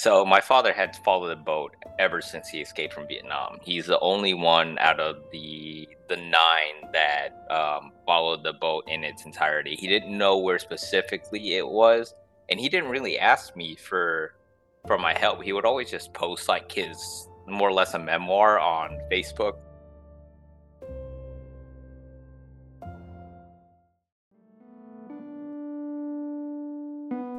So 0.00 0.24
my 0.24 0.40
father 0.40 0.72
had 0.72 0.96
followed 1.04 1.28
the 1.28 1.36
boat 1.36 1.76
ever 1.98 2.22
since 2.22 2.48
he 2.48 2.62
escaped 2.62 2.94
from 2.94 3.06
Vietnam. 3.06 3.58
He's 3.60 3.84
the 3.84 4.00
only 4.00 4.32
one 4.32 4.78
out 4.78 4.98
of 4.98 5.16
the 5.30 5.86
the 6.08 6.16
nine 6.16 6.90
that 6.94 7.44
um, 7.50 7.92
followed 8.06 8.42
the 8.42 8.54
boat 8.54 8.84
in 8.88 9.04
its 9.04 9.26
entirety. 9.26 9.76
He 9.76 9.86
didn't 9.86 10.16
know 10.16 10.38
where 10.38 10.58
specifically 10.58 11.56
it 11.56 11.68
was, 11.68 12.14
and 12.48 12.58
he 12.58 12.70
didn't 12.70 12.88
really 12.88 13.18
ask 13.18 13.54
me 13.54 13.76
for 13.76 14.36
for 14.86 14.96
my 14.96 15.12
help. 15.18 15.42
He 15.42 15.52
would 15.52 15.66
always 15.66 15.90
just 15.90 16.14
post 16.14 16.48
like 16.48 16.72
his 16.72 17.28
more 17.46 17.68
or 17.68 17.74
less 17.74 17.92
a 17.92 17.98
memoir 17.98 18.58
on 18.58 18.98
Facebook. 19.12 19.58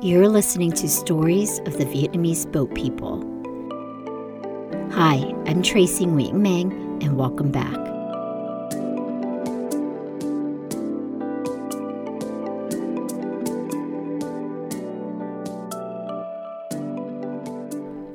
You're 0.04 0.30
listening 0.30 0.72
to 0.72 0.90
Stories 0.90 1.60
of 1.60 1.78
the 1.78 1.86
Vietnamese 1.86 2.52
Boat 2.52 2.74
People. 2.74 3.22
Hi, 4.94 5.32
I'm 5.46 5.62
Tracey 5.62 6.08
Nguyen 6.08 6.34
Mang, 6.34 6.72
and 7.04 7.18
welcome 7.18 7.52
back. 7.52 7.78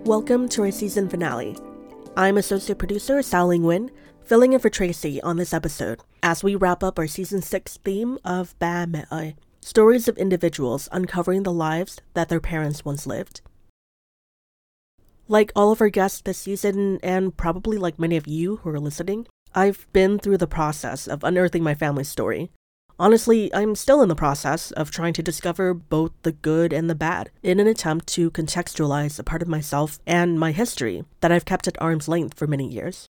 Welcome 0.04 0.48
to 0.48 0.64
our 0.64 0.72
season 0.72 1.08
finale. 1.08 1.56
I'm 2.16 2.36
associate 2.36 2.78
producer 2.78 3.18
Saoli 3.20 3.60
Nguyen, 3.60 3.90
filling 4.24 4.54
in 4.54 4.58
for 4.58 4.70
Tracey 4.70 5.22
on 5.22 5.36
this 5.36 5.54
episode 5.54 6.00
as 6.20 6.42
we 6.42 6.56
wrap 6.56 6.82
up 6.82 6.98
our 6.98 7.06
season 7.06 7.40
6 7.40 7.78
theme 7.84 8.18
of 8.24 8.58
Ba 8.58 8.88
Mẹ 8.88 9.04
ơi, 9.12 9.36
stories 9.66 10.06
of 10.06 10.16
individuals 10.16 10.88
uncovering 10.92 11.42
the 11.42 11.52
lives 11.52 12.00
that 12.14 12.28
their 12.28 12.38
parents 12.38 12.84
once 12.84 13.04
lived. 13.04 13.40
Like 15.26 15.50
all 15.56 15.72
of 15.72 15.80
our 15.80 15.88
guests 15.88 16.20
this 16.20 16.38
season, 16.38 17.00
and 17.02 17.36
probably 17.36 17.76
like 17.76 17.98
many 17.98 18.16
of 18.16 18.28
you 18.28 18.58
who 18.58 18.70
are 18.70 18.78
listening, 18.78 19.26
I've 19.56 19.88
been 19.92 20.20
through 20.20 20.38
the 20.38 20.46
process 20.46 21.08
of 21.08 21.24
unearthing 21.24 21.64
my 21.64 21.74
family's 21.74 22.08
story. 22.08 22.52
Honestly, 22.96 23.52
I'm 23.52 23.74
still 23.74 24.02
in 24.02 24.08
the 24.08 24.14
process 24.14 24.70
of 24.70 24.92
trying 24.92 25.14
to 25.14 25.22
discover 25.22 25.74
both 25.74 26.12
the 26.22 26.30
good 26.30 26.72
and 26.72 26.88
the 26.88 26.94
bad 26.94 27.32
in 27.42 27.58
an 27.58 27.66
attempt 27.66 28.06
to 28.14 28.30
contextualize 28.30 29.18
a 29.18 29.24
part 29.24 29.42
of 29.42 29.48
myself 29.48 29.98
and 30.06 30.38
my 30.38 30.52
history 30.52 31.04
that 31.22 31.32
I've 31.32 31.44
kept 31.44 31.66
at 31.66 31.82
arm's 31.82 32.06
length 32.06 32.38
for 32.38 32.46
many 32.46 32.68
years. 32.68 33.06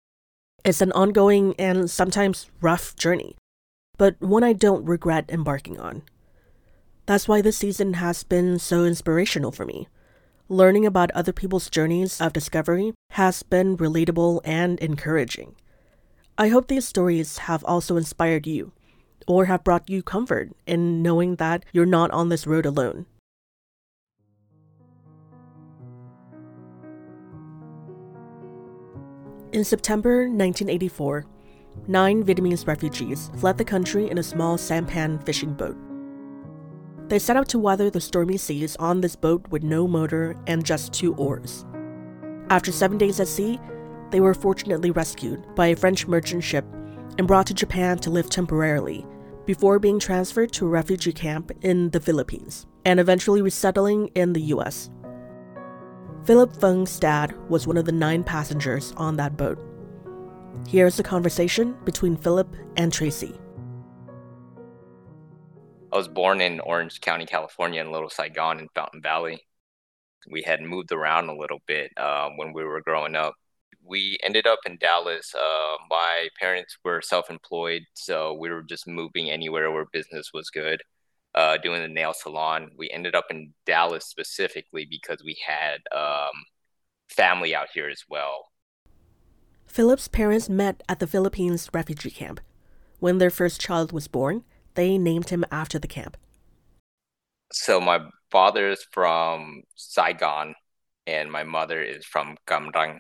It's 0.65 0.83
an 0.83 0.91
ongoing 0.93 1.55
and 1.61 1.89
sometimes 1.89 2.51
rough 2.61 2.97
journey, 2.97 3.37
but 3.97 4.21
one 4.21 4.43
I 4.43 4.53
don't 4.53 4.85
regret 4.85 5.27
embarking 5.29 5.79
on. 5.79 6.03
That's 7.07 7.27
why 7.27 7.41
this 7.43 7.57
season 7.57 7.95
has 7.95 8.23
been 8.23 8.59
so 8.59 8.85
inspirational 8.85 9.53
for 9.53 9.65
me. 9.65 9.89
Learning 10.49 10.85
about 10.85 11.11
other 11.13 11.33
people's 11.33 11.71
journeys 11.71 12.21
of 12.21 12.33
discovery 12.33 12.93
has 13.11 13.43
been 13.43 13.77
relatable 13.77 14.41
and 14.45 14.79
encouraging. 14.81 15.55
I 16.37 16.49
hope 16.49 16.69
these 16.69 16.87
stories 16.89 17.39
have 17.39 17.65
also 17.65 17.97
inspired 17.97 18.47
you 18.47 18.73
or 19.27 19.45
have 19.45 19.63
brought 19.63 19.89
you 19.89 20.03
comfort 20.03 20.51
in 20.67 21.03
knowing 21.03 21.37
that 21.37 21.65
you're 21.73 21.87
not 21.87 22.11
on 22.11 22.31
this 22.31 22.47
road 22.47 22.67
alone. 22.67 23.07
In 29.53 29.65
September 29.65 30.29
1984, 30.29 31.27
nine 31.89 32.25
Vietnamese 32.25 32.67
refugees 32.67 33.31
fled 33.37 33.59
the 33.59 33.65
country 33.65 34.09
in 34.09 34.19
a 34.19 34.23
small 34.23 34.57
sampan 34.57 35.19
fishing 35.19 35.53
boat. 35.55 35.77
They 37.11 37.19
set 37.19 37.37
out 37.37 37.49
to 37.49 37.59
weather 37.59 37.91
the 37.91 38.01
stormy 38.01 38.37
seas 38.37 38.77
on 38.77 39.01
this 39.01 39.17
boat 39.17 39.49
with 39.49 39.65
no 39.65 39.89
motor 39.89 40.37
and 40.47 40.65
just 40.65 40.93
two 40.93 41.13
oars. 41.17 41.67
After 42.51 42.71
seven 42.71 42.99
days 42.99 43.19
at 43.19 43.27
sea, 43.27 43.59
they 44.11 44.21
were 44.21 44.33
fortunately 44.33 44.93
rescued 44.93 45.45
by 45.57 45.67
a 45.67 45.77
French 45.77 46.07
merchant 46.07 46.45
ship 46.45 46.65
and 47.19 47.27
brought 47.27 47.49
to 47.49 47.55
Japan 47.55 47.99
to 47.99 48.11
live 48.11 48.31
temporarily 48.31 49.05
before 49.45 49.81
being 49.81 49.99
transferred 49.99 50.53
to 50.53 50.67
a 50.67 50.69
refugee 50.69 51.13
camp 51.13 51.51
in 51.63 51.91
the 51.91 51.99
Philippines 51.99 52.67
and 52.85 53.01
eventually 53.01 53.43
resettling 53.43 54.07
in 54.15 54.33
the 54.33 54.43
US. 54.55 54.89
Philip 56.23 56.55
Feng's 56.61 56.97
dad 57.01 57.35
was 57.49 57.67
one 57.67 57.77
of 57.77 57.87
the 57.87 57.93
nine 57.93 58.23
passengers 58.23 58.95
on 58.97 59.17
that 59.17 59.37
boat. 59.37 59.59
Here's 60.69 61.01
a 61.01 61.03
conversation 61.03 61.77
between 61.85 62.17
Philip 62.17 62.55
and 62.77 62.93
Tracey. 62.93 63.35
I 65.93 65.97
was 65.97 66.09
born 66.09 66.41
in 66.41 66.61
Orange 66.61 67.01
County, 67.01 67.27
California, 67.27 67.81
in 67.81 67.91
Little 67.91 68.11
Saigon 68.11 68.61
in 68.61 68.69
Fountain 68.75 69.03
Valley. 69.03 69.41
We 70.31 70.43
had 70.43 70.63
moved 70.63 70.93
around 70.93 71.29
a 71.29 71.37
little 71.37 71.61
bit 71.67 71.91
uh, 71.97 72.29
when 72.37 72.53
we 72.53 72.65
were 72.65 72.81
growing 72.81 73.17
up. 73.17 73.35
We 73.83 74.19
ended 74.23 74.47
up 74.47 74.61
in 74.67 74.77
Dallas. 74.77 75.35
Uh, 75.35 75.77
my 75.89 76.29
parents 76.39 76.77
were 76.85 77.03
self 77.03 77.29
employed, 77.29 77.83
so 77.95 78.35
we 78.35 78.51
were 78.51 78.63
just 78.63 78.87
moving 78.87 79.31
anywhere 79.31 79.73
where 79.73 79.87
business 79.93 80.31
was 80.33 80.51
good, 80.51 80.81
uh, 81.35 81.57
doing 81.57 81.83
the 81.83 81.89
nail 81.89 82.13
salon. 82.13 82.71
We 82.79 82.91
ended 82.91 83.17
up 83.17 83.27
in 83.31 83.53
Dallas 83.67 84.07
specifically 84.07 84.87
because 84.89 85.25
we 85.25 85.37
had 85.45 85.79
um, 85.97 86.31
family 87.09 87.55
out 87.55 87.69
here 87.75 87.89
as 87.89 88.05
well. 88.09 88.51
Philip's 89.67 90.09
parents 90.09 90.49
met 90.49 90.83
at 90.89 91.01
the 91.01 91.07
Philippines 91.07 91.69
refugee 91.73 92.11
camp. 92.11 92.41
When 93.01 93.19
their 93.19 93.31
first 93.31 93.61
child 93.61 93.93
was 93.93 94.09
born, 94.09 94.45
they 94.81 94.97
named 94.97 95.29
him 95.29 95.45
after 95.51 95.79
the 95.79 95.87
camp. 95.87 96.17
So 97.53 97.83
my 97.83 98.01
father's 98.31 98.83
from 98.93 99.63
Saigon 99.75 100.55
and 101.07 101.31
my 101.31 101.45
mother 101.45 101.83
is 101.83 102.07
from 102.07 102.39
Cam 102.47 102.73
Ranh. 102.73 102.97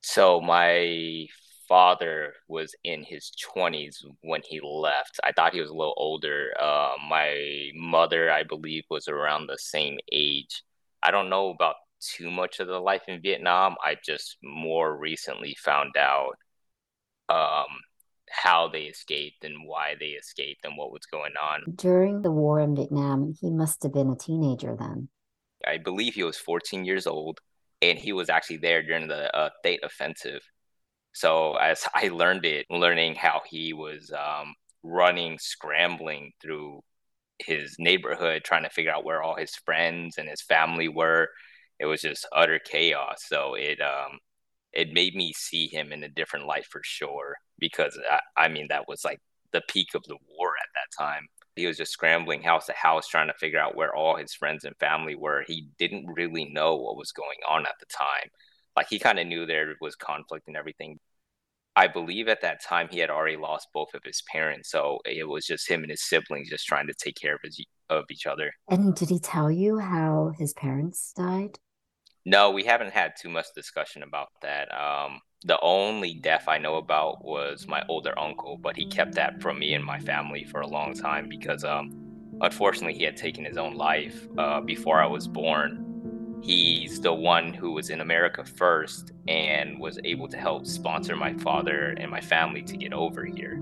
So 0.00 0.40
my 0.40 1.26
father 1.68 2.32
was 2.48 2.74
in 2.82 3.04
his 3.04 3.30
20s 3.54 4.04
when 4.22 4.40
he 4.44 4.60
left. 4.60 5.20
I 5.22 5.30
thought 5.30 5.54
he 5.54 5.60
was 5.60 5.70
a 5.70 5.74
little 5.74 5.94
older. 5.96 6.50
Uh, 6.60 6.94
my 7.08 7.70
mother, 7.76 8.28
I 8.32 8.42
believe, 8.42 8.82
was 8.90 9.06
around 9.06 9.46
the 9.46 9.58
same 9.58 9.98
age. 10.10 10.64
I 11.04 11.12
don't 11.12 11.30
know 11.30 11.50
about 11.50 11.76
too 12.00 12.32
much 12.32 12.58
of 12.58 12.66
the 12.66 12.80
life 12.80 13.02
in 13.06 13.22
Vietnam. 13.22 13.76
I 13.80 13.96
just 14.04 14.38
more 14.42 14.96
recently 14.96 15.56
found 15.62 15.96
out 15.96 16.34
um, 17.28 17.70
how 18.30 18.68
they 18.68 18.82
escaped 18.82 19.44
and 19.44 19.66
why 19.66 19.94
they 19.98 20.06
escaped 20.06 20.64
and 20.64 20.76
what 20.76 20.92
was 20.92 21.06
going 21.06 21.34
on. 21.40 21.62
During 21.74 22.22
the 22.22 22.30
war 22.30 22.60
in 22.60 22.74
Vietnam, 22.74 23.34
he 23.40 23.50
must 23.50 23.82
have 23.82 23.92
been 23.92 24.10
a 24.10 24.16
teenager 24.16 24.76
then. 24.78 25.08
I 25.66 25.78
believe 25.78 26.14
he 26.14 26.22
was 26.22 26.36
14 26.36 26.84
years 26.84 27.06
old, 27.06 27.40
and 27.82 27.98
he 27.98 28.12
was 28.12 28.28
actually 28.28 28.58
there 28.58 28.82
during 28.82 29.08
the 29.08 29.34
uh, 29.36 29.50
Tet 29.64 29.80
Offensive. 29.82 30.42
So 31.12 31.54
as 31.54 31.84
I 31.94 32.08
learned 32.08 32.44
it, 32.44 32.66
learning 32.70 33.14
how 33.14 33.42
he 33.48 33.72
was 33.72 34.12
um, 34.12 34.54
running, 34.82 35.38
scrambling 35.38 36.32
through 36.42 36.82
his 37.38 37.76
neighborhood, 37.78 38.42
trying 38.44 38.62
to 38.62 38.70
figure 38.70 38.92
out 38.92 39.04
where 39.04 39.22
all 39.22 39.36
his 39.36 39.54
friends 39.56 40.16
and 40.18 40.28
his 40.28 40.42
family 40.42 40.88
were, 40.88 41.28
it 41.78 41.86
was 41.86 42.00
just 42.00 42.26
utter 42.32 42.58
chaos. 42.58 43.24
So 43.26 43.54
it 43.54 43.80
um, 43.80 44.18
it 44.72 44.92
made 44.92 45.14
me 45.14 45.32
see 45.34 45.68
him 45.68 45.92
in 45.92 46.02
a 46.02 46.08
different 46.08 46.46
light 46.46 46.66
for 46.66 46.80
sure 46.84 47.36
because 47.58 47.98
I, 48.10 48.20
I 48.36 48.48
mean 48.48 48.66
that 48.68 48.88
was 48.88 49.04
like 49.04 49.20
the 49.52 49.62
peak 49.68 49.94
of 49.94 50.02
the 50.04 50.16
war 50.36 50.52
at 50.60 50.68
that 50.74 51.04
time. 51.04 51.26
He 51.54 51.66
was 51.66 51.78
just 51.78 51.92
scrambling 51.92 52.42
house 52.42 52.66
to 52.66 52.72
house 52.74 53.08
trying 53.08 53.28
to 53.28 53.34
figure 53.34 53.58
out 53.58 53.76
where 53.76 53.94
all 53.94 54.16
his 54.16 54.34
friends 54.34 54.64
and 54.64 54.76
family 54.76 55.14
were. 55.14 55.44
He 55.46 55.68
didn't 55.78 56.06
really 56.06 56.44
know 56.46 56.76
what 56.76 56.96
was 56.96 57.12
going 57.12 57.38
on 57.48 57.62
at 57.62 57.74
the 57.80 57.86
time. 57.86 58.30
Like 58.76 58.88
he 58.90 58.98
kind 58.98 59.18
of 59.18 59.26
knew 59.26 59.46
there 59.46 59.74
was 59.80 59.96
conflict 59.96 60.48
and 60.48 60.56
everything. 60.56 60.98
I 61.74 61.88
believe 61.88 62.28
at 62.28 62.42
that 62.42 62.62
time 62.62 62.88
he 62.90 62.98
had 62.98 63.10
already 63.10 63.36
lost 63.36 63.68
both 63.72 63.92
of 63.94 64.00
his 64.02 64.22
parents 64.32 64.70
so 64.70 64.98
it 65.04 65.28
was 65.28 65.46
just 65.46 65.68
him 65.68 65.82
and 65.82 65.90
his 65.90 66.02
siblings 66.02 66.48
just 66.48 66.66
trying 66.66 66.86
to 66.86 66.94
take 66.94 67.16
care 67.16 67.34
of 67.34 67.40
his 67.42 67.62
of 67.88 68.04
each 68.10 68.26
other. 68.26 68.52
And 68.68 68.94
did 68.94 69.08
he 69.08 69.18
tell 69.18 69.50
you 69.50 69.78
how 69.78 70.32
his 70.38 70.52
parents 70.54 71.12
died? 71.16 71.58
No, 72.24 72.50
we 72.50 72.64
haven't 72.64 72.92
had 72.92 73.12
too 73.20 73.28
much 73.28 73.46
discussion 73.54 74.02
about 74.02 74.28
that. 74.42 74.68
Um, 74.74 75.20
the 75.44 75.58
only 75.60 76.14
death 76.14 76.48
I 76.48 76.58
know 76.58 76.76
about 76.76 77.24
was 77.24 77.66
my 77.68 77.84
older 77.88 78.18
uncle, 78.18 78.56
but 78.56 78.76
he 78.76 78.86
kept 78.86 79.14
that 79.14 79.40
from 79.40 79.58
me 79.58 79.74
and 79.74 79.84
my 79.84 79.98
family 79.98 80.44
for 80.44 80.60
a 80.60 80.66
long 80.66 80.94
time 80.94 81.28
because, 81.28 81.62
um, 81.64 81.92
unfortunately, 82.40 82.94
he 82.94 83.04
had 83.04 83.16
taken 83.16 83.44
his 83.44 83.56
own 83.56 83.74
life 83.74 84.26
uh, 84.38 84.60
before 84.60 85.00
I 85.00 85.06
was 85.06 85.28
born. 85.28 86.40
He's 86.42 87.00
the 87.00 87.12
one 87.12 87.52
who 87.52 87.72
was 87.72 87.90
in 87.90 88.00
America 88.00 88.44
first 88.44 89.12
and 89.28 89.78
was 89.78 89.98
able 90.04 90.28
to 90.28 90.36
help 90.36 90.66
sponsor 90.66 91.16
my 91.16 91.34
father 91.34 91.94
and 91.98 92.10
my 92.10 92.20
family 92.20 92.62
to 92.62 92.76
get 92.76 92.92
over 92.92 93.24
here. 93.24 93.60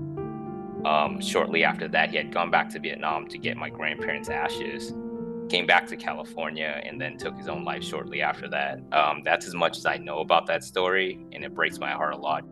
Um, 0.85 1.19
shortly 1.19 1.63
after 1.63 1.87
that, 1.89 2.11
he 2.11 2.17
had 2.17 2.31
gone 2.31 2.51
back 2.51 2.69
to 2.69 2.79
Vietnam 2.79 3.27
to 3.27 3.37
get 3.37 3.57
my 3.57 3.69
grandparents' 3.69 4.29
ashes 4.29 4.93
came 5.49 5.65
back 5.65 5.87
to 5.87 5.95
California 5.95 6.81
and 6.83 6.99
then 6.99 7.17
took 7.17 7.37
his 7.37 7.47
own 7.47 7.63
life 7.63 7.83
shortly 7.83 8.21
after 8.21 8.49
that. 8.49 8.79
Um, 8.91 9.21
that's 9.23 9.47
as 9.47 9.53
much 9.53 9.77
as 9.77 9.85
I 9.85 9.97
know 9.97 10.19
about 10.19 10.47
that 10.47 10.63
story, 10.63 11.19
and 11.31 11.43
it 11.43 11.53
breaks 11.53 11.79
my 11.79 11.91
heart 11.91 12.13
a 12.13 12.17
lot. 12.17 12.43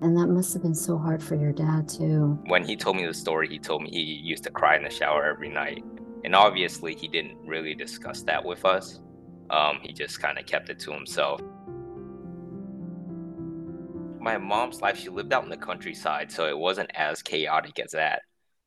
And 0.00 0.16
that 0.16 0.26
must 0.26 0.52
have 0.52 0.62
been 0.62 0.74
so 0.74 0.98
hard 0.98 1.22
for 1.22 1.36
your 1.36 1.52
dad, 1.52 1.88
too. 1.88 2.38
When 2.46 2.64
he 2.64 2.76
told 2.76 2.96
me 2.96 3.06
the 3.06 3.14
story, 3.14 3.48
he 3.48 3.58
told 3.58 3.82
me 3.82 3.90
he 3.90 4.02
used 4.02 4.42
to 4.44 4.50
cry 4.50 4.76
in 4.76 4.82
the 4.82 4.90
shower 4.90 5.24
every 5.24 5.48
night. 5.48 5.84
And 6.24 6.34
obviously, 6.34 6.94
he 6.94 7.08
didn't 7.08 7.38
really 7.46 7.74
discuss 7.74 8.22
that 8.24 8.44
with 8.44 8.64
us. 8.64 9.00
Um, 9.50 9.78
he 9.82 9.92
just 9.92 10.20
kind 10.20 10.38
of 10.38 10.46
kept 10.46 10.70
it 10.70 10.78
to 10.80 10.92
himself. 10.92 11.40
My 14.20 14.38
mom's 14.38 14.80
life, 14.80 14.98
she 14.98 15.08
lived 15.08 15.32
out 15.32 15.44
in 15.44 15.50
the 15.50 15.56
countryside, 15.56 16.30
so 16.32 16.48
it 16.48 16.56
wasn't 16.56 16.90
as 16.94 17.22
chaotic 17.22 17.78
as 17.78 17.92
that. 17.92 18.22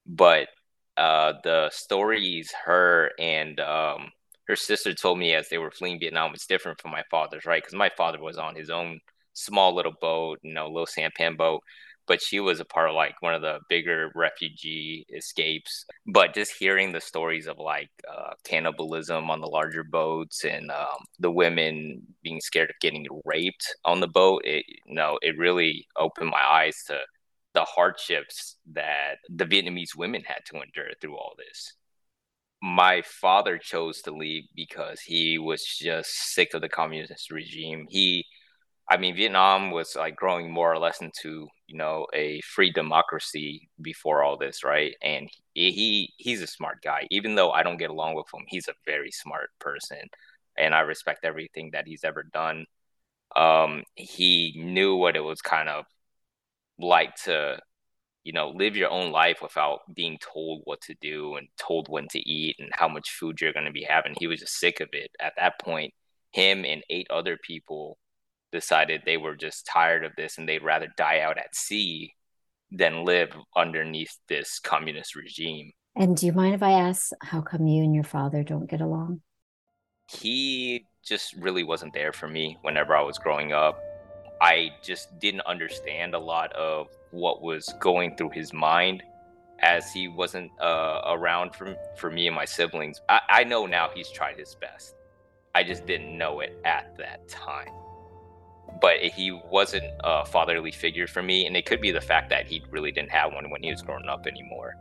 But 0.05 0.47
uh, 0.97 1.33
the 1.43 1.69
stories 1.71 2.51
her 2.65 3.11
and 3.19 3.59
um, 3.59 4.11
her 4.47 4.55
sister 4.55 4.93
told 4.93 5.19
me 5.19 5.33
as 5.33 5.49
they 5.49 5.57
were 5.57 5.71
fleeing 5.71 5.99
Vietnam 5.99 6.31
was 6.31 6.45
different 6.45 6.79
from 6.79 6.91
my 6.91 7.03
father's, 7.09 7.45
right? 7.45 7.61
Because 7.63 7.75
my 7.75 7.89
father 7.97 8.19
was 8.21 8.37
on 8.37 8.55
his 8.55 8.69
own 8.69 8.99
small 9.33 9.75
little 9.75 9.95
boat, 9.99 10.39
you 10.43 10.53
know, 10.53 10.67
little 10.67 10.85
sampan 10.85 11.35
boat, 11.35 11.61
but 12.07 12.21
she 12.21 12.39
was 12.39 12.59
a 12.59 12.65
part 12.65 12.89
of 12.89 12.95
like 12.95 13.21
one 13.21 13.33
of 13.33 13.41
the 13.41 13.59
bigger 13.69 14.11
refugee 14.15 15.05
escapes. 15.15 15.85
But 16.05 16.33
just 16.35 16.53
hearing 16.57 16.91
the 16.91 17.01
stories 17.01 17.47
of 17.47 17.57
like 17.57 17.89
uh, 18.09 18.33
cannibalism 18.43 19.29
on 19.29 19.41
the 19.41 19.47
larger 19.47 19.83
boats 19.83 20.45
and 20.45 20.69
um, 20.71 21.05
the 21.19 21.31
women 21.31 22.01
being 22.23 22.39
scared 22.41 22.69
of 22.69 22.75
getting 22.81 23.07
raped 23.25 23.75
on 23.85 23.99
the 23.99 24.07
boat, 24.07 24.43
it 24.45 24.65
you 24.85 24.93
know, 24.95 25.17
it 25.21 25.37
really 25.37 25.87
opened 25.97 26.29
my 26.29 26.41
eyes 26.43 26.83
to 26.87 26.99
the 27.55 27.65
hardships 27.65 28.57
that 28.73 29.17
the 29.29 29.45
Vietnamese 29.45 29.97
women 29.97 30.23
had 30.25 30.41
to 30.47 30.61
endure 30.61 30.91
through 31.01 31.17
all 31.17 31.33
this. 31.37 31.73
My 32.61 33.03
father 33.03 33.57
chose 33.57 34.01
to 34.03 34.11
leave 34.11 34.45
because 34.55 35.01
he 35.01 35.39
was 35.39 35.65
just 35.65 36.11
sick 36.33 36.53
of 36.53 36.61
the 36.61 36.69
communist 36.69 37.31
regime. 37.31 37.87
He 37.89 38.25
I 38.89 38.97
mean, 38.97 39.15
Vietnam 39.15 39.71
was 39.71 39.95
like 39.95 40.15
growing 40.15 40.51
more 40.51 40.71
or 40.71 40.77
less 40.79 41.01
into 41.01 41.47
you 41.67 41.77
know 41.77 42.07
a 42.13 42.41
free 42.41 42.71
democracy 42.71 43.69
before 43.81 44.23
all 44.23 44.37
this, 44.37 44.63
right? 44.63 44.95
And 45.01 45.29
he, 45.53 45.71
he 45.71 46.13
he's 46.17 46.41
a 46.41 46.47
smart 46.47 46.81
guy. 46.83 47.07
Even 47.11 47.35
though 47.35 47.51
I 47.51 47.63
don't 47.63 47.77
get 47.77 47.89
along 47.89 48.15
with 48.15 48.27
him, 48.33 48.45
he's 48.47 48.67
a 48.67 48.75
very 48.85 49.11
smart 49.11 49.49
person, 49.59 50.09
and 50.57 50.75
I 50.75 50.81
respect 50.81 51.25
everything 51.25 51.71
that 51.73 51.87
he's 51.87 52.03
ever 52.03 52.23
done. 52.23 52.65
Um, 53.35 53.83
he 53.95 54.53
knew 54.57 54.95
what 54.95 55.15
it 55.15 55.21
was 55.23 55.41
kind 55.41 55.69
of 55.69 55.85
like 56.79 57.15
to 57.15 57.59
you 58.23 58.33
know 58.33 58.49
live 58.49 58.75
your 58.75 58.89
own 58.89 59.11
life 59.11 59.39
without 59.41 59.79
being 59.93 60.17
told 60.33 60.61
what 60.65 60.81
to 60.81 60.95
do 61.01 61.35
and 61.35 61.47
told 61.57 61.87
when 61.89 62.07
to 62.09 62.19
eat 62.19 62.55
and 62.59 62.69
how 62.73 62.87
much 62.87 63.11
food 63.11 63.39
you're 63.39 63.53
going 63.53 63.65
to 63.65 63.71
be 63.71 63.85
having 63.87 64.13
he 64.17 64.27
was 64.27 64.39
just 64.39 64.59
sick 64.59 64.79
of 64.79 64.89
it 64.91 65.11
at 65.19 65.33
that 65.37 65.59
point 65.59 65.93
him 66.31 66.65
and 66.65 66.83
eight 66.89 67.07
other 67.09 67.37
people 67.41 67.97
decided 68.51 69.01
they 69.05 69.17
were 69.17 69.35
just 69.35 69.67
tired 69.71 70.03
of 70.03 70.13
this 70.17 70.37
and 70.37 70.47
they'd 70.47 70.63
rather 70.63 70.87
die 70.97 71.19
out 71.19 71.37
at 71.37 71.55
sea 71.55 72.13
than 72.71 73.05
live 73.05 73.29
underneath 73.55 74.17
this 74.27 74.59
communist 74.59 75.15
regime. 75.15 75.71
And 75.95 76.17
do 76.17 76.25
you 76.25 76.33
mind 76.33 76.55
if 76.55 76.63
I 76.63 76.71
ask 76.71 77.11
how 77.21 77.41
come 77.41 77.67
you 77.67 77.83
and 77.83 77.93
your 77.93 78.03
father 78.03 78.43
don't 78.43 78.69
get 78.69 78.81
along? 78.81 79.21
He 80.09 80.85
just 81.05 81.33
really 81.35 81.63
wasn't 81.63 81.93
there 81.93 82.13
for 82.13 82.27
me 82.27 82.57
whenever 82.61 82.95
I 82.95 83.01
was 83.01 83.17
growing 83.17 83.53
up. 83.53 83.79
I 84.41 84.71
just 84.81 85.17
didn't 85.19 85.41
understand 85.41 86.13
a 86.13 86.19
lot 86.19 86.51
of 86.53 86.87
what 87.11 87.41
was 87.41 87.73
going 87.79 88.15
through 88.15 88.31
his 88.31 88.53
mind 88.53 89.03
as 89.59 89.91
he 89.91 90.07
wasn't 90.07 90.51
uh, 90.59 91.01
around 91.07 91.55
for, 91.55 91.75
for 91.97 92.11
me 92.11 92.27
and 92.27 92.35
my 92.35 92.45
siblings. 92.45 92.99
I, 93.09 93.21
I 93.29 93.43
know 93.43 93.65
now 93.65 93.89
he's 93.93 94.09
tried 94.09 94.37
his 94.37 94.55
best. 94.55 94.95
I 95.53 95.63
just 95.63 95.85
didn't 95.85 96.17
know 96.17 96.41
it 96.41 96.59
at 96.65 96.95
that 96.97 97.27
time 97.29 97.69
but 98.81 98.99
he 98.99 99.31
wasn't 99.31 99.85
a 100.03 100.25
fatherly 100.25 100.71
figure 100.71 101.07
for 101.07 101.21
me 101.23 101.45
and 101.45 101.55
it 101.55 101.65
could 101.65 101.81
be 101.81 101.91
the 101.91 102.01
fact 102.01 102.29
that 102.29 102.45
he 102.45 102.61
really 102.69 102.91
didn't 102.91 103.11
have 103.11 103.33
one 103.33 103.49
when 103.49 103.63
he 103.63 103.71
was 103.71 103.81
growing 103.81 104.07
up 104.07 104.27
anymore 104.27 104.75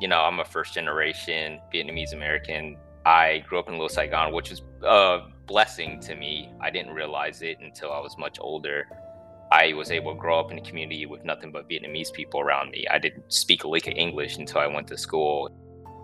you 0.00 0.08
know 0.08 0.20
i'm 0.20 0.40
a 0.40 0.44
first 0.44 0.74
generation 0.74 1.60
vietnamese 1.72 2.12
american 2.12 2.76
i 3.04 3.42
grew 3.48 3.58
up 3.58 3.68
in 3.68 3.74
little 3.74 3.88
saigon 3.88 4.32
which 4.32 4.50
is 4.50 4.62
a 4.82 5.20
blessing 5.46 6.00
to 6.00 6.14
me 6.14 6.52
i 6.60 6.70
didn't 6.70 6.92
realize 6.92 7.42
it 7.42 7.58
until 7.60 7.92
i 7.92 7.98
was 7.98 8.16
much 8.18 8.38
older 8.40 8.86
i 9.52 9.72
was 9.74 9.90
able 9.90 10.14
to 10.14 10.20
grow 10.20 10.38
up 10.40 10.50
in 10.50 10.58
a 10.58 10.62
community 10.62 11.06
with 11.06 11.24
nothing 11.24 11.52
but 11.52 11.68
vietnamese 11.68 12.12
people 12.12 12.40
around 12.40 12.70
me 12.70 12.86
i 12.90 12.98
didn't 12.98 13.32
speak 13.32 13.64
a 13.64 13.68
lick 13.68 13.86
of 13.86 13.94
english 13.96 14.38
until 14.38 14.60
i 14.60 14.66
went 14.66 14.86
to 14.86 14.96
school 14.96 15.50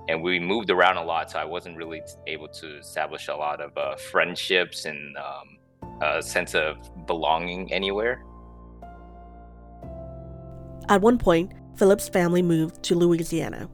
and 0.09 0.23
we 0.23 0.39
moved 0.39 0.71
around 0.71 0.97
a 0.97 1.05
lot 1.05 1.31
so 1.31 1.39
i 1.39 1.45
wasn't 1.45 1.77
really 1.77 2.03
able 2.27 2.49
to 2.49 2.79
establish 2.79 3.29
a 3.29 3.35
lot 3.35 3.61
of 3.61 3.77
uh, 3.77 3.97
friendships 3.97 4.85
and 4.85 5.17
um, 5.17 5.59
a 6.01 6.23
sense 6.23 6.55
of 6.55 6.77
belonging 7.07 7.73
anywhere. 7.73 8.25
At 10.89 11.01
one 11.01 11.19
point, 11.19 11.53
Philip's 11.77 12.09
family 12.09 12.43
moved 12.43 12.83
to 12.85 12.95
Louisiana. 12.95 13.69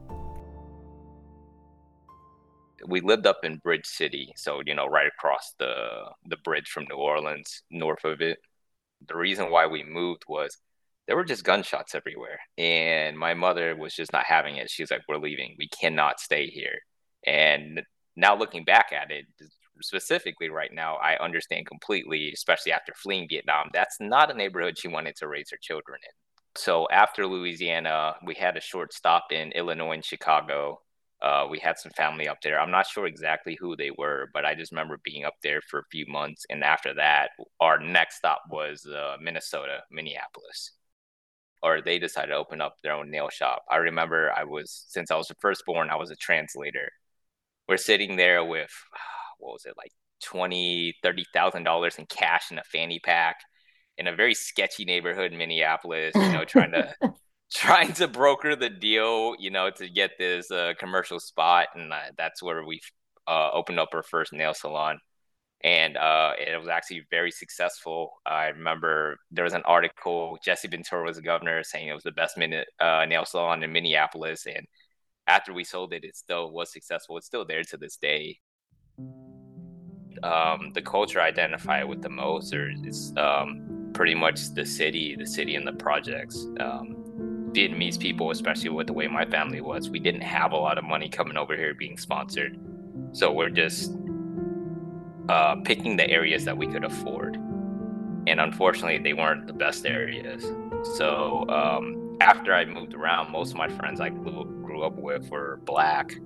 We 2.87 3.01
lived 3.01 3.27
up 3.27 3.39
in 3.43 3.57
Bridge 3.57 3.85
City, 3.85 4.33
so 4.37 4.61
you 4.65 4.73
know, 4.75 4.87
right 4.87 5.07
across 5.07 5.53
the 5.59 5.75
the 6.25 6.37
bridge 6.37 6.69
from 6.69 6.85
New 6.89 6.97
Orleans, 6.97 7.63
north 7.71 8.05
of 8.05 8.21
it. 8.21 8.39
The 9.07 9.17
reason 9.17 9.51
why 9.51 9.67
we 9.67 9.83
moved 9.83 10.23
was 10.27 10.57
there 11.07 11.15
were 11.15 11.25
just 11.25 11.43
gunshots 11.43 11.95
everywhere, 11.95 12.39
and 12.57 13.17
my 13.17 13.33
mother 13.33 13.75
was 13.75 13.93
just 13.95 14.13
not 14.13 14.25
having 14.25 14.57
it. 14.57 14.69
She's 14.69 14.91
like, 14.91 15.01
"We're 15.07 15.17
leaving. 15.17 15.55
We 15.59 15.69
cannot 15.69 16.19
stay 16.19 16.47
here." 16.47 16.79
And 17.25 17.81
now 18.15 18.35
looking 18.35 18.63
back 18.65 18.91
at 18.93 19.11
it, 19.11 19.25
specifically 19.81 20.49
right 20.49 20.73
now, 20.73 20.95
I 20.95 21.17
understand 21.17 21.67
completely, 21.67 22.31
especially 22.33 22.71
after 22.71 22.93
fleeing 22.95 23.27
Vietnam, 23.29 23.69
that's 23.73 23.97
not 23.99 24.31
a 24.31 24.33
neighborhood 24.33 24.77
she 24.77 24.87
wanted 24.87 25.15
to 25.17 25.27
raise 25.27 25.49
her 25.51 25.57
children 25.61 25.99
in. 26.03 26.11
So 26.55 26.87
after 26.91 27.27
Louisiana, 27.27 28.15
we 28.25 28.33
had 28.35 28.57
a 28.57 28.61
short 28.61 28.93
stop 28.93 29.31
in 29.31 29.51
Illinois 29.51 29.93
and 29.93 30.05
Chicago. 30.05 30.81
Uh, 31.21 31.47
we 31.49 31.57
had 31.59 31.79
some 31.79 31.91
family 31.93 32.27
up 32.27 32.37
there. 32.43 32.59
I'm 32.59 32.71
not 32.71 32.85
sure 32.85 33.07
exactly 33.07 33.57
who 33.59 33.75
they 33.75 33.89
were, 33.97 34.29
but 34.33 34.45
I 34.45 34.53
just 34.53 34.71
remember 34.71 34.99
being 35.03 35.25
up 35.25 35.33
there 35.41 35.61
for 35.61 35.79
a 35.79 35.85
few 35.91 36.05
months. 36.07 36.45
And 36.49 36.63
after 36.63 36.93
that, 36.93 37.31
our 37.59 37.79
next 37.79 38.17
stop 38.17 38.43
was 38.51 38.85
uh, 38.85 39.17
Minnesota, 39.19 39.79
Minneapolis. 39.91 40.73
Or 41.63 41.81
they 41.81 41.97
decided 41.97 42.29
to 42.29 42.37
open 42.37 42.61
up 42.61 42.75
their 42.83 42.93
own 42.93 43.09
nail 43.09 43.29
shop. 43.29 43.63
I 43.69 43.77
remember 43.77 44.31
I 44.35 44.43
was, 44.43 44.85
since 44.89 45.09
I 45.09 45.15
was 45.15 45.27
the 45.27 45.35
firstborn, 45.41 45.89
I 45.89 45.95
was 45.95 46.11
a 46.11 46.15
translator. 46.15 46.91
We're 47.67 47.77
sitting 47.77 48.15
there 48.15 48.45
with 48.45 48.71
what 49.39 49.53
was 49.53 49.65
it 49.65 49.73
like 49.75 49.91
twenty, 50.23 50.93
thirty 51.01 51.25
thousand 51.33 51.63
dollars 51.63 51.97
in 51.97 52.05
cash 52.05 52.51
in 52.51 52.59
a 52.59 52.63
fanny 52.63 52.99
pack 52.99 53.37
in 53.97 54.07
a 54.07 54.15
very 54.15 54.33
sketchy 54.33 54.85
neighborhood 54.85 55.31
in 55.31 55.37
Minneapolis. 55.37 56.13
You 56.15 56.31
know, 56.31 56.45
trying 56.45 56.71
to 56.71 56.93
trying 57.53 57.93
to 57.93 58.07
broker 58.07 58.55
the 58.55 58.69
deal. 58.69 59.35
You 59.39 59.51
know, 59.51 59.69
to 59.71 59.89
get 59.89 60.11
this 60.17 60.51
uh, 60.51 60.73
commercial 60.79 61.19
spot, 61.19 61.69
and 61.75 61.91
uh, 61.91 62.11
that's 62.17 62.41
where 62.43 62.63
we 62.63 62.81
uh, 63.27 63.51
opened 63.51 63.79
up 63.79 63.89
our 63.93 64.03
first 64.03 64.33
nail 64.33 64.53
salon. 64.53 64.99
And 65.63 65.97
uh, 65.97 66.33
it 66.37 66.57
was 66.59 66.67
actually 66.67 67.03
very 67.09 67.31
successful. 67.31 68.13
I 68.25 68.47
remember 68.47 69.17
there 69.31 69.43
was 69.43 69.53
an 69.53 69.63
article. 69.65 70.37
Jesse 70.43 70.67
Ventura 70.67 71.03
was 71.03 71.15
the 71.17 71.23
governor 71.23 71.63
saying 71.63 71.87
it 71.87 71.93
was 71.93 72.03
the 72.03 72.11
best 72.11 72.37
minute, 72.37 72.67
uh, 72.79 73.05
nail 73.05 73.25
salon 73.25 73.63
in 73.63 73.71
Minneapolis, 73.71 74.45
and 74.45 74.67
after 75.25 75.53
we 75.53 75.63
sold 75.63 75.93
it, 75.93 76.03
it 76.03 76.15
still 76.15 76.51
was 76.51 76.71
successful. 76.71 77.17
It's 77.17 77.25
still 77.25 77.45
there 77.45 77.63
to 77.63 77.77
this 77.77 77.97
day 77.97 78.39
um, 80.23 80.71
the 80.73 80.81
culture 80.81 81.19
I 81.19 81.27
identify 81.27 81.83
with 81.83 82.01
the 82.01 82.09
most 82.09 82.53
is 82.53 83.13
um, 83.17 83.89
pretty 83.93 84.15
much 84.15 84.53
the 84.53 84.65
city, 84.65 85.15
the 85.15 85.25
city 85.27 85.55
and 85.55 85.67
the 85.67 85.73
projects. 85.73 86.47
Um, 86.59 87.06
Vietnamese 87.51 87.99
people, 87.99 88.31
especially 88.31 88.69
with 88.69 88.87
the 88.87 88.93
way 88.93 89.07
my 89.07 89.25
family 89.25 89.61
was, 89.61 89.89
we 89.89 89.99
didn't 89.99 90.21
have 90.21 90.51
a 90.51 90.57
lot 90.57 90.77
of 90.77 90.83
money 90.83 91.09
coming 91.09 91.37
over 91.37 91.55
here 91.55 91.73
being 91.73 91.97
sponsored. 91.97 92.57
So 93.11 93.31
we're 93.31 93.49
just 93.49 93.95
uh, 95.29 95.55
picking 95.63 95.97
the 95.97 96.09
areas 96.09 96.45
that 96.45 96.57
we 96.57 96.67
could 96.67 96.83
afford. 96.83 97.35
And 98.27 98.39
unfortunately, 98.39 98.99
they 98.99 99.13
weren't 99.13 99.47
the 99.47 99.53
best 99.53 99.85
areas. 99.85 100.43
So 100.97 101.45
um, 101.49 102.17
after 102.21 102.53
I 102.53 102.65
moved 102.65 102.93
around, 102.93 103.31
most 103.31 103.51
of 103.51 103.57
my 103.57 103.69
friends 103.69 103.99
I 103.99 104.09
grew, 104.09 104.43
grew 104.63 104.83
up 104.83 104.93
with 104.93 105.29
were 105.29 105.61
black 105.65 106.17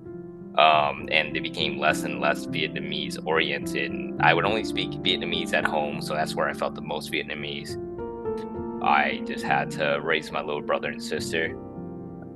um, 0.58 1.08
and 1.10 1.34
they 1.34 1.40
became 1.40 1.78
less 1.78 2.02
and 2.02 2.20
less 2.20 2.46
Vietnamese 2.46 3.18
oriented. 3.24 3.92
I 4.20 4.34
would 4.34 4.44
only 4.44 4.64
speak 4.64 4.90
Vietnamese 4.90 5.54
at 5.54 5.64
home, 5.64 6.02
so 6.02 6.14
that's 6.14 6.34
where 6.34 6.48
I 6.48 6.52
felt 6.52 6.74
the 6.74 6.82
most 6.82 7.10
Vietnamese. 7.10 7.76
I 8.82 9.22
just 9.26 9.44
had 9.44 9.70
to 9.72 10.00
raise 10.02 10.30
my 10.32 10.42
little 10.42 10.62
brother 10.62 10.88
and 10.88 11.02
sister, 11.02 11.56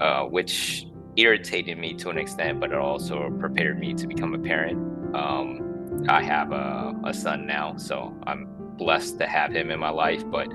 uh, 0.00 0.24
which 0.24 0.86
irritated 1.16 1.78
me 1.78 1.94
to 1.94 2.10
an 2.10 2.18
extent, 2.18 2.60
but 2.60 2.72
it 2.72 2.78
also 2.78 3.30
prepared 3.40 3.78
me 3.78 3.94
to 3.94 4.06
become 4.06 4.34
a 4.34 4.38
parent. 4.38 4.78
Um, 5.14 6.04
I 6.08 6.22
have 6.22 6.52
a, 6.52 6.94
a 7.04 7.14
son 7.14 7.46
now, 7.46 7.76
so 7.76 8.14
I'm 8.26 8.48
blessed 8.76 9.18
to 9.18 9.26
have 9.26 9.52
him 9.52 9.70
in 9.70 9.80
my 9.80 9.90
life, 9.90 10.22
but 10.30 10.48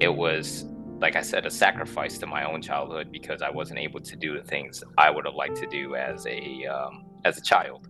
it 0.00 0.14
was 0.14 0.66
like 0.98 1.14
I 1.14 1.22
said, 1.22 1.44
a 1.44 1.50
sacrifice 1.50 2.18
to 2.18 2.26
my 2.26 2.50
own 2.50 2.62
childhood 2.62 3.12
because 3.12 3.42
I 3.42 3.50
wasn't 3.50 3.78
able 3.80 4.00
to 4.00 4.16
do 4.16 4.38
the 4.38 4.44
things 4.44 4.82
I 4.96 5.10
would 5.10 5.26
have 5.26 5.34
liked 5.34 5.56
to 5.56 5.66
do 5.66 5.94
as 5.94 6.26
a 6.26 6.66
um, 6.66 7.04
as 7.24 7.36
a 7.38 7.42
child. 7.42 7.88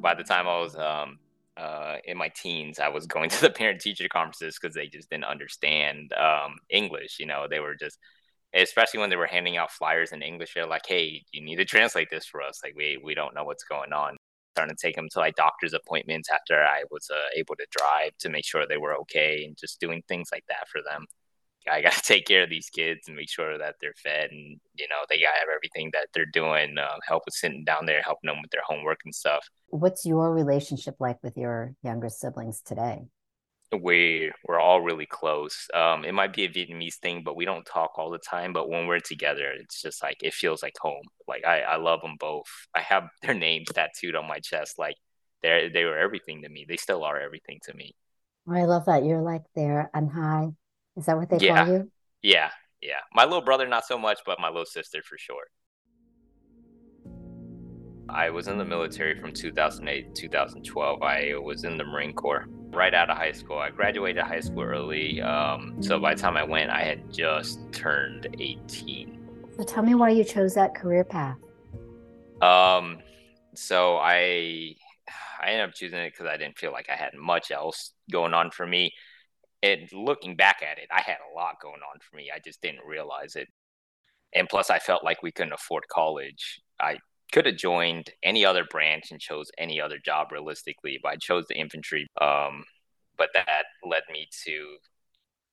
By 0.00 0.14
the 0.14 0.24
time 0.24 0.46
I 0.46 0.58
was 0.58 0.76
um, 0.76 1.18
uh, 1.56 1.96
in 2.04 2.16
my 2.16 2.28
teens, 2.28 2.78
I 2.78 2.88
was 2.88 3.06
going 3.06 3.30
to 3.30 3.40
the 3.40 3.50
parent 3.50 3.80
teacher 3.80 4.08
conferences 4.08 4.58
because 4.60 4.74
they 4.74 4.86
just 4.86 5.10
didn't 5.10 5.24
understand 5.24 6.12
um, 6.14 6.56
English. 6.70 7.18
You 7.18 7.26
know, 7.26 7.46
they 7.48 7.60
were 7.60 7.74
just, 7.74 7.98
especially 8.54 9.00
when 9.00 9.10
they 9.10 9.16
were 9.16 9.26
handing 9.26 9.56
out 9.56 9.70
flyers 9.70 10.12
in 10.12 10.22
English, 10.22 10.54
they're 10.54 10.66
like, 10.66 10.86
"Hey, 10.86 11.24
you 11.32 11.42
need 11.44 11.56
to 11.56 11.64
translate 11.64 12.08
this 12.10 12.26
for 12.26 12.42
us. 12.42 12.60
Like, 12.64 12.74
we 12.76 12.98
we 13.02 13.14
don't 13.14 13.34
know 13.34 13.44
what's 13.44 13.64
going 13.64 13.92
on." 13.92 14.16
starting 14.52 14.76
to 14.76 14.86
take 14.86 14.96
them 14.96 15.08
to 15.10 15.18
like 15.18 15.34
doctor's 15.34 15.72
appointments 15.72 16.28
after 16.30 16.62
I 16.62 16.84
was 16.90 17.08
uh, 17.10 17.28
able 17.36 17.56
to 17.56 17.66
drive 17.70 18.12
to 18.18 18.28
make 18.28 18.44
sure 18.44 18.66
they 18.66 18.76
were 18.76 18.96
okay 18.98 19.44
and 19.44 19.56
just 19.56 19.80
doing 19.80 20.02
things 20.08 20.28
like 20.30 20.44
that 20.48 20.68
for 20.68 20.80
them. 20.82 21.06
I 21.70 21.80
got 21.80 21.92
to 21.92 22.02
take 22.04 22.26
care 22.26 22.42
of 22.42 22.50
these 22.50 22.70
kids 22.70 23.08
and 23.08 23.16
make 23.16 23.30
sure 23.30 23.58
that 23.58 23.76
they're 23.80 23.94
fed 24.02 24.30
and 24.30 24.60
you 24.74 24.88
know 24.88 25.02
they 25.08 25.18
got 25.18 25.34
everything 25.54 25.90
that 25.92 26.08
they're 26.14 26.26
doing. 26.26 26.76
Uh, 26.78 26.96
help 27.06 27.22
with 27.26 27.34
sitting 27.34 27.64
down 27.64 27.86
there, 27.86 28.02
helping 28.02 28.28
them 28.28 28.40
with 28.42 28.50
their 28.50 28.62
homework 28.64 29.00
and 29.04 29.14
stuff. 29.14 29.46
What's 29.68 30.04
your 30.04 30.32
relationship 30.32 30.96
like 30.98 31.22
with 31.22 31.36
your 31.36 31.74
younger 31.82 32.08
siblings 32.08 32.60
today? 32.60 33.06
we 33.80 34.30
we're 34.46 34.60
all 34.60 34.80
really 34.80 35.06
close. 35.06 35.68
Um, 35.72 36.04
it 36.04 36.12
might 36.12 36.32
be 36.32 36.44
a 36.44 36.48
Vietnamese 36.48 36.96
thing, 36.96 37.22
but 37.24 37.36
we 37.36 37.44
don't 37.44 37.64
talk 37.64 37.92
all 37.96 38.10
the 38.10 38.18
time. 38.18 38.52
But 38.52 38.68
when 38.68 38.86
we're 38.86 39.00
together, 39.00 39.46
it's 39.58 39.80
just 39.80 40.02
like 40.02 40.18
it 40.22 40.34
feels 40.34 40.62
like 40.62 40.74
home. 40.80 41.04
Like 41.26 41.44
I, 41.44 41.60
I 41.60 41.76
love 41.76 42.00
them 42.02 42.16
both. 42.18 42.46
I 42.74 42.80
have 42.80 43.08
their 43.22 43.34
names 43.34 43.68
tattooed 43.72 44.16
on 44.16 44.28
my 44.28 44.38
chest. 44.38 44.78
Like 44.78 44.96
they 45.42 45.70
they 45.72 45.84
were 45.84 45.98
everything 45.98 46.42
to 46.42 46.48
me. 46.48 46.66
They 46.68 46.76
still 46.76 47.04
are 47.04 47.18
everything 47.18 47.60
to 47.64 47.74
me. 47.74 47.94
I 48.48 48.64
love 48.64 48.86
that. 48.86 49.04
You're 49.04 49.22
like 49.22 49.44
their 49.54 49.90
anh 49.94 50.08
hai. 50.08 50.48
Is 50.96 51.06
that 51.06 51.16
what 51.16 51.30
they 51.30 51.38
yeah. 51.38 51.64
call 51.64 51.74
you? 51.74 51.90
Yeah, 52.22 52.50
yeah. 52.80 53.00
My 53.14 53.24
little 53.24 53.40
brother, 53.40 53.66
not 53.66 53.86
so 53.86 53.98
much, 53.98 54.20
but 54.26 54.38
my 54.40 54.48
little 54.48 54.66
sister 54.66 55.02
for 55.02 55.16
sure. 55.18 55.46
I 58.08 58.28
was 58.28 58.48
in 58.48 58.58
the 58.58 58.64
military 58.64 59.18
from 59.18 59.32
2008 59.32 60.14
to 60.14 60.22
2012. 60.22 61.02
I 61.02 61.32
was 61.38 61.64
in 61.64 61.78
the 61.78 61.84
Marine 61.84 62.12
Corps 62.12 62.46
right 62.70 62.92
out 62.92 63.08
of 63.08 63.16
high 63.16 63.32
school. 63.32 63.58
I 63.58 63.70
graduated 63.70 64.22
high 64.22 64.40
school 64.40 64.62
early. 64.62 65.22
Um, 65.22 65.82
so 65.82 65.98
by 65.98 66.14
the 66.14 66.20
time 66.20 66.36
I 66.36 66.42
went, 66.42 66.70
I 66.70 66.82
had 66.82 67.10
just 67.10 67.60
turned 67.72 68.26
18. 68.38 69.18
So 69.56 69.64
tell 69.64 69.82
me 69.82 69.94
why 69.94 70.10
you 70.10 70.24
chose 70.24 70.54
that 70.54 70.74
career 70.74 71.04
path. 71.04 71.38
Um, 72.42 72.98
so 73.54 73.96
I 73.96 74.74
I 75.40 75.50
ended 75.50 75.68
up 75.68 75.74
choosing 75.74 75.98
it 75.98 76.12
because 76.12 76.26
I 76.26 76.36
didn't 76.36 76.58
feel 76.58 76.72
like 76.72 76.88
I 76.90 76.96
had 76.96 77.14
much 77.14 77.50
else 77.50 77.92
going 78.10 78.34
on 78.34 78.50
for 78.50 78.66
me. 78.66 78.92
And 79.62 79.88
looking 79.92 80.36
back 80.36 80.62
at 80.62 80.78
it, 80.78 80.88
I 80.90 81.00
had 81.02 81.18
a 81.18 81.34
lot 81.34 81.60
going 81.62 81.80
on 81.82 82.00
for 82.00 82.16
me. 82.16 82.30
I 82.34 82.40
just 82.44 82.60
didn't 82.60 82.84
realize 82.86 83.36
it. 83.36 83.48
And 84.34 84.48
plus, 84.48 84.70
I 84.70 84.78
felt 84.78 85.04
like 85.04 85.22
we 85.22 85.30
couldn't 85.32 85.52
afford 85.52 85.84
college. 85.88 86.60
I 86.80 86.98
could 87.32 87.46
have 87.46 87.56
joined 87.56 88.10
any 88.22 88.44
other 88.44 88.64
branch 88.64 89.10
and 89.10 89.20
chose 89.20 89.50
any 89.58 89.80
other 89.80 89.98
job 90.04 90.32
realistically, 90.32 90.98
but 91.02 91.12
I 91.12 91.16
chose 91.16 91.46
the 91.48 91.58
infantry. 91.58 92.06
Um, 92.20 92.64
but 93.16 93.30
that 93.34 93.64
led 93.84 94.02
me 94.10 94.28
to 94.44 94.76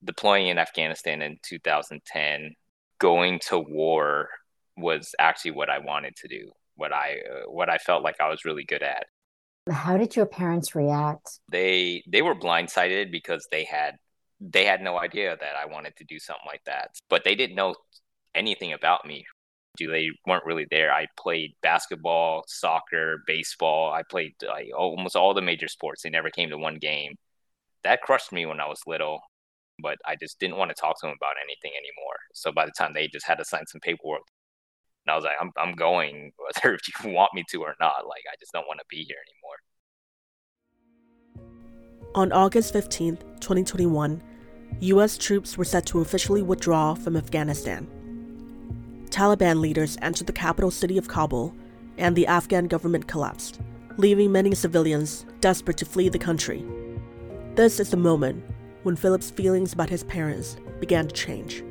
deploying 0.04 0.48
in 0.48 0.58
Afghanistan 0.58 1.22
in 1.22 1.38
2010. 1.42 2.54
Going 2.98 3.38
to 3.48 3.58
war 3.58 4.28
was 4.76 5.14
actually 5.18 5.52
what 5.52 5.70
I 5.70 5.78
wanted 5.78 6.16
to 6.16 6.28
do, 6.28 6.50
what 6.74 6.92
I 6.92 7.18
uh, 7.30 7.50
what 7.50 7.70
I 7.70 7.78
felt 7.78 8.02
like 8.02 8.16
I 8.20 8.28
was 8.28 8.44
really 8.44 8.64
good 8.64 8.82
at. 8.82 9.06
How 9.70 9.96
did 9.96 10.16
your 10.16 10.26
parents 10.26 10.74
react? 10.74 11.40
They 11.50 12.02
they 12.06 12.22
were 12.22 12.34
blindsided 12.34 13.10
because 13.12 13.46
they 13.50 13.64
had 13.64 13.96
they 14.40 14.64
had 14.64 14.80
no 14.82 14.98
idea 14.98 15.36
that 15.38 15.56
I 15.56 15.66
wanted 15.66 15.96
to 15.96 16.04
do 16.04 16.18
something 16.18 16.46
like 16.46 16.64
that, 16.64 16.90
but 17.10 17.24
they 17.24 17.34
didn't 17.34 17.56
know 17.56 17.74
anything 18.34 18.72
about 18.72 19.06
me 19.06 19.24
Do 19.76 19.90
they 19.90 20.10
weren't 20.26 20.44
really 20.46 20.66
there. 20.70 20.92
I 20.92 21.06
played 21.18 21.54
basketball, 21.62 22.44
soccer, 22.48 23.22
baseball. 23.26 23.92
I 23.92 24.02
played 24.10 24.34
like 24.46 24.68
almost 24.76 25.16
all 25.16 25.34
the 25.34 25.42
major 25.42 25.68
sports. 25.68 26.02
They 26.02 26.10
never 26.10 26.30
came 26.30 26.50
to 26.50 26.58
one 26.58 26.78
game. 26.78 27.16
That 27.84 28.02
crushed 28.02 28.32
me 28.32 28.46
when 28.46 28.60
I 28.60 28.66
was 28.68 28.80
little, 28.86 29.20
but 29.82 29.98
I 30.06 30.16
just 30.16 30.38
didn't 30.40 30.56
want 30.58 30.70
to 30.70 30.74
talk 30.80 31.00
to 31.00 31.06
them 31.06 31.16
about 31.18 31.36
anything 31.44 31.72
anymore. 31.76 32.16
So 32.34 32.52
by 32.52 32.66
the 32.66 32.72
time 32.78 32.92
they 32.94 33.08
just 33.08 33.26
had 33.26 33.38
to 33.38 33.44
sign 33.44 33.66
some 33.66 33.80
paperwork, 33.80 34.22
and 35.10 35.14
I 35.14 35.16
was 35.16 35.24
like, 35.24 35.36
I'm 35.40 35.50
I'm 35.56 35.74
going 35.74 36.32
whether 36.62 36.74
if 36.74 36.82
you 36.88 37.10
want 37.10 37.34
me 37.34 37.44
to 37.50 37.62
or 37.62 37.74
not. 37.80 38.06
Like 38.06 38.22
I 38.30 38.36
just 38.38 38.52
don't 38.52 38.66
want 38.66 38.78
to 38.78 38.86
be 38.88 39.04
here 39.04 39.18
anymore. 39.28 39.56
On 42.14 42.32
August 42.32 42.74
15th, 42.74 43.20
2021, 43.40 44.22
US 44.80 45.16
troops 45.16 45.56
were 45.56 45.64
set 45.64 45.86
to 45.86 46.00
officially 46.00 46.42
withdraw 46.42 46.94
from 46.94 47.16
Afghanistan. 47.16 47.86
Taliban 49.10 49.60
leaders 49.60 49.96
entered 50.02 50.26
the 50.26 50.32
capital 50.32 50.70
city 50.70 50.98
of 50.98 51.08
Kabul, 51.08 51.54
and 51.98 52.14
the 52.16 52.26
Afghan 52.26 52.66
government 52.66 53.06
collapsed, 53.06 53.60
leaving 53.96 54.32
many 54.32 54.54
civilians 54.54 55.26
desperate 55.40 55.76
to 55.78 55.84
flee 55.84 56.08
the 56.08 56.18
country. 56.18 56.64
This 57.54 57.80
is 57.80 57.90
the 57.90 57.96
moment 57.96 58.44
when 58.84 58.96
Philip's 58.96 59.30
feelings 59.30 59.72
about 59.72 59.90
his 59.90 60.04
parents 60.04 60.56
began 60.80 61.06
to 61.06 61.14
change. 61.14 61.62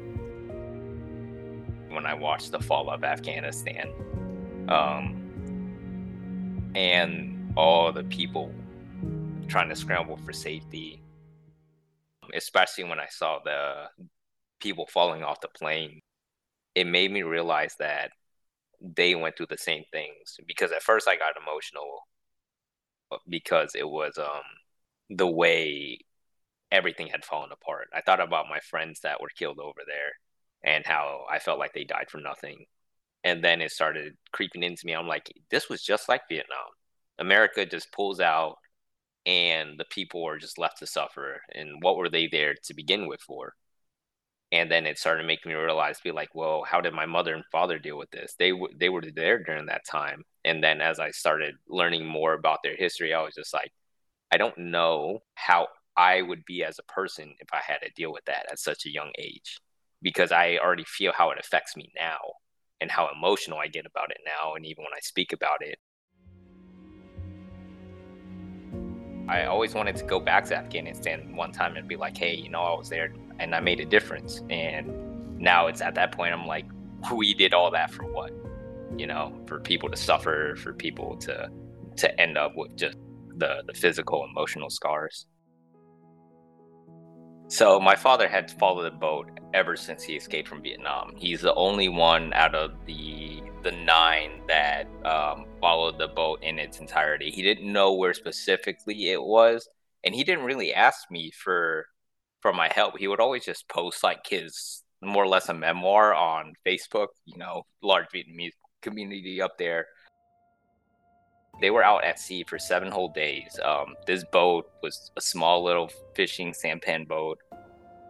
When 1.99 2.05
I 2.05 2.13
watched 2.13 2.53
the 2.53 2.61
fall 2.61 2.89
of 2.89 3.03
Afghanistan, 3.03 3.91
um, 4.69 6.71
and 6.73 7.51
all 7.57 7.91
the 7.91 8.05
people 8.05 8.53
trying 9.49 9.67
to 9.67 9.75
scramble 9.75 10.15
for 10.15 10.31
safety, 10.31 11.01
especially 12.33 12.85
when 12.85 13.01
I 13.01 13.07
saw 13.09 13.39
the 13.43 13.89
people 14.61 14.87
falling 14.87 15.23
off 15.23 15.41
the 15.41 15.49
plane 15.49 15.99
it 16.73 16.87
made 16.87 17.11
me 17.11 17.23
realize 17.23 17.75
that 17.79 18.11
they 18.79 19.13
went 19.13 19.35
through 19.35 19.47
the 19.49 19.57
same 19.57 19.83
things. 19.91 20.39
Because 20.47 20.71
at 20.71 20.81
first 20.81 21.05
I 21.05 21.17
got 21.17 21.35
emotional 21.35 22.07
because 23.27 23.75
it 23.75 23.89
was 23.89 24.17
um 24.17 24.43
the 25.09 25.27
way 25.27 25.99
everything 26.71 27.07
had 27.07 27.25
fallen 27.25 27.51
apart. 27.51 27.89
I 27.93 27.99
thought 27.99 28.21
about 28.21 28.45
my 28.49 28.61
friends 28.61 29.01
that 29.01 29.19
were 29.19 29.31
killed 29.37 29.59
over 29.59 29.81
there 29.85 30.13
and 30.63 30.85
how 30.85 31.25
I 31.29 31.39
felt 31.39 31.59
like 31.59 31.73
they 31.73 31.83
died 31.83 32.09
for 32.09 32.19
nothing. 32.19 32.65
And 33.23 33.43
then 33.43 33.61
it 33.61 33.71
started 33.71 34.17
creeping 34.31 34.63
into 34.63 34.85
me. 34.85 34.93
I'm 34.93 35.07
like, 35.07 35.31
this 35.51 35.69
was 35.69 35.83
just 35.83 36.09
like 36.09 36.21
Vietnam. 36.29 36.57
America 37.19 37.65
just 37.65 37.91
pulls 37.91 38.19
out 38.19 38.57
and 39.25 39.79
the 39.79 39.85
people 39.85 40.25
are 40.27 40.37
just 40.37 40.57
left 40.57 40.79
to 40.79 40.87
suffer. 40.87 41.41
And 41.53 41.81
what 41.81 41.97
were 41.97 42.09
they 42.09 42.27
there 42.27 42.55
to 42.65 42.73
begin 42.73 43.07
with 43.07 43.21
for? 43.21 43.53
and 44.51 44.71
then 44.71 44.85
it 44.85 44.97
started 44.97 45.25
making 45.25 45.51
me 45.51 45.55
realize 45.55 45.99
be 46.01 46.11
like 46.11 46.33
well 46.33 46.63
how 46.63 46.81
did 46.81 46.93
my 46.93 47.05
mother 47.05 47.33
and 47.33 47.43
father 47.51 47.79
deal 47.79 47.97
with 47.97 48.09
this 48.11 48.35
they 48.39 48.51
w- 48.51 48.73
they 48.77 48.89
were 48.89 49.03
there 49.15 49.43
during 49.43 49.65
that 49.67 49.85
time 49.85 50.23
and 50.45 50.63
then 50.63 50.81
as 50.81 50.99
i 50.99 51.09
started 51.11 51.55
learning 51.67 52.05
more 52.05 52.33
about 52.33 52.59
their 52.63 52.75
history 52.75 53.13
i 53.13 53.21
was 53.21 53.35
just 53.35 53.53
like 53.53 53.71
i 54.31 54.37
don't 54.37 54.57
know 54.57 55.19
how 55.35 55.67
i 55.97 56.21
would 56.21 56.43
be 56.45 56.63
as 56.63 56.79
a 56.79 56.91
person 56.91 57.33
if 57.39 57.47
i 57.53 57.59
had 57.65 57.77
to 57.81 57.91
deal 57.95 58.11
with 58.11 58.25
that 58.25 58.45
at 58.51 58.59
such 58.59 58.85
a 58.85 58.91
young 58.91 59.11
age 59.17 59.59
because 60.01 60.31
i 60.31 60.57
already 60.57 60.85
feel 60.85 61.11
how 61.11 61.31
it 61.31 61.39
affects 61.39 61.75
me 61.75 61.91
now 61.99 62.17
and 62.81 62.91
how 62.91 63.09
emotional 63.15 63.57
i 63.59 63.67
get 63.67 63.85
about 63.85 64.11
it 64.11 64.19
now 64.25 64.55
and 64.55 64.65
even 64.65 64.83
when 64.83 64.93
i 64.95 64.99
speak 65.01 65.33
about 65.33 65.61
it 65.61 65.77
I 69.29 69.45
always 69.45 69.75
wanted 69.75 69.95
to 69.97 70.05
go 70.05 70.19
back 70.19 70.45
to 70.45 70.55
Afghanistan 70.57 71.35
one 71.35 71.51
time 71.51 71.75
and 71.75 71.87
be 71.87 71.95
like, 71.95 72.17
hey, 72.17 72.33
you 72.33 72.49
know, 72.49 72.61
I 72.61 72.75
was 72.75 72.89
there 72.89 73.13
and 73.37 73.53
I 73.53 73.59
made 73.59 73.79
a 73.79 73.85
difference. 73.85 74.41
And 74.49 75.37
now 75.39 75.67
it's 75.67 75.81
at 75.81 75.93
that 75.95 76.11
point, 76.11 76.33
I'm 76.33 76.47
like, 76.47 76.65
we 77.13 77.35
did 77.35 77.53
all 77.53 77.69
that 77.71 77.91
for 77.93 78.05
what? 78.05 78.31
You 78.97 79.05
know, 79.05 79.39
for 79.45 79.59
people 79.59 79.87
to 79.89 79.95
suffer, 79.95 80.55
for 80.55 80.73
people 80.73 81.15
to 81.17 81.49
to 81.97 82.19
end 82.19 82.37
up 82.37 82.53
with 82.55 82.75
just 82.75 82.97
the 83.37 83.63
the 83.67 83.73
physical, 83.73 84.25
emotional 84.25 84.71
scars. 84.71 85.27
So 87.49 87.79
my 87.79 87.95
father 87.95 88.27
had 88.27 88.51
followed 88.51 88.83
the 88.83 88.95
boat 88.95 89.27
ever 89.55 89.75
since 89.75 90.03
he 90.03 90.15
escaped 90.15 90.47
from 90.47 90.61
Vietnam. 90.61 91.15
He's 91.17 91.41
the 91.41 91.53
only 91.55 91.89
one 91.89 92.31
out 92.33 92.53
of 92.53 92.73
the 92.85 93.41
the 93.63 93.71
nine 93.71 94.41
that 94.47 94.87
um, 95.03 95.45
followed 95.59 95.97
the 95.97 96.07
boat 96.07 96.43
in 96.43 96.59
its 96.59 96.79
entirety. 96.79 97.31
He 97.31 97.41
didn't 97.41 97.73
know 97.73 97.93
where 97.93 98.13
specifically 98.13 99.09
it 99.09 99.21
was, 99.21 99.67
and 100.03 100.13
he 100.13 100.23
didn't 100.23 100.45
really 100.45 100.75
ask 100.75 101.09
me 101.09 101.31
for 101.31 101.87
for 102.41 102.53
my 102.53 102.69
help. 102.73 102.99
He 102.99 103.07
would 103.07 103.19
always 103.19 103.45
just 103.45 103.67
post 103.67 104.03
like 104.03 104.27
his 104.29 104.83
more 105.01 105.23
or 105.23 105.27
less 105.27 105.49
a 105.49 105.53
memoir 105.55 106.13
on 106.13 106.53
Facebook. 106.63 107.07
You 107.25 107.39
know, 107.39 107.63
large 107.81 108.05
Vietnamese 108.13 108.53
community 108.83 109.41
up 109.41 109.57
there. 109.57 109.87
They 111.61 111.71
were 111.71 111.83
out 111.83 112.03
at 112.03 112.19
sea 112.19 112.43
for 112.47 112.57
seven 112.57 112.91
whole 112.91 113.09
days. 113.09 113.59
Um, 113.63 113.95
this 114.05 114.23
boat 114.31 114.71
was 114.81 115.11
a 115.17 115.21
small 115.21 115.63
little 115.63 115.91
fishing 116.15 116.53
sampan 116.53 117.05
boat, 117.05 117.39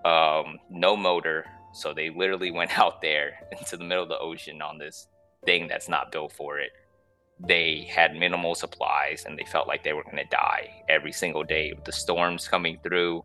um, 0.05 0.59
no 0.69 0.95
motor. 0.95 1.45
So 1.73 1.93
they 1.93 2.09
literally 2.09 2.51
went 2.59 2.77
out 2.77 3.01
there 3.01 3.39
into 3.57 3.77
the 3.77 3.83
middle 3.83 4.03
of 4.03 4.09
the 4.09 4.19
ocean 4.19 4.61
on 4.61 4.77
this 4.77 5.07
thing 5.45 5.67
that's 5.67 5.89
not 5.89 6.11
built 6.11 6.31
for 6.33 6.59
it. 6.59 6.71
They 7.47 7.87
had 7.89 8.15
minimal 8.15 8.53
supplies 8.53 9.23
and 9.25 9.37
they 9.37 9.45
felt 9.45 9.67
like 9.67 9.83
they 9.83 9.93
were 9.93 10.03
going 10.03 10.17
to 10.17 10.25
die 10.29 10.83
every 10.89 11.13
single 11.13 11.43
day 11.43 11.71
with 11.73 11.85
the 11.85 11.91
storms 11.91 12.47
coming 12.47 12.77
through. 12.83 13.23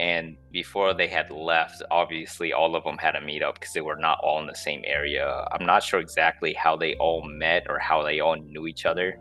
And 0.00 0.36
before 0.50 0.92
they 0.92 1.06
had 1.06 1.30
left, 1.30 1.82
obviously 1.90 2.52
all 2.52 2.74
of 2.74 2.84
them 2.84 2.98
had 2.98 3.14
a 3.14 3.20
meetup 3.20 3.54
because 3.54 3.72
they 3.72 3.80
were 3.80 3.96
not 3.96 4.18
all 4.22 4.40
in 4.40 4.46
the 4.46 4.54
same 4.54 4.82
area. 4.84 5.46
I'm 5.52 5.64
not 5.64 5.82
sure 5.82 6.00
exactly 6.00 6.52
how 6.54 6.76
they 6.76 6.94
all 6.96 7.22
met 7.22 7.66
or 7.68 7.78
how 7.78 8.02
they 8.02 8.20
all 8.20 8.36
knew 8.36 8.66
each 8.66 8.86
other. 8.86 9.18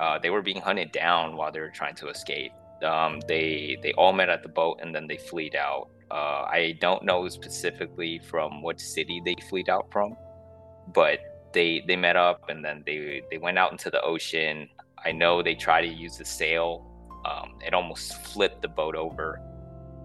Uh, 0.00 0.18
they 0.18 0.30
were 0.30 0.42
being 0.42 0.60
hunted 0.60 0.92
down 0.92 1.36
while 1.36 1.52
they 1.52 1.60
were 1.60 1.70
trying 1.70 1.94
to 1.96 2.08
escape. 2.08 2.52
Um, 2.82 3.20
they 3.26 3.76
they 3.82 3.92
all 3.92 4.12
met 4.12 4.28
at 4.28 4.42
the 4.42 4.48
boat 4.48 4.78
and 4.82 4.94
then 4.94 5.06
they 5.06 5.16
fled 5.16 5.56
out. 5.56 5.88
Uh, 6.10 6.46
I 6.48 6.78
don't 6.80 7.02
know 7.04 7.28
specifically 7.28 8.18
from 8.18 8.62
what 8.62 8.80
city 8.80 9.20
they 9.24 9.34
fled 9.48 9.68
out 9.68 9.90
from, 9.92 10.16
but 10.94 11.18
they 11.52 11.82
they 11.86 11.96
met 11.96 12.16
up 12.16 12.48
and 12.48 12.64
then 12.64 12.82
they 12.86 13.22
they 13.30 13.38
went 13.38 13.58
out 13.58 13.72
into 13.72 13.90
the 13.90 14.00
ocean. 14.02 14.68
I 15.04 15.12
know 15.12 15.42
they 15.42 15.54
tried 15.54 15.82
to 15.82 15.88
use 15.88 16.18
the 16.18 16.24
sail. 16.24 16.84
Um, 17.24 17.58
it 17.64 17.74
almost 17.74 18.14
flipped 18.24 18.62
the 18.62 18.68
boat 18.68 18.94
over, 18.94 19.40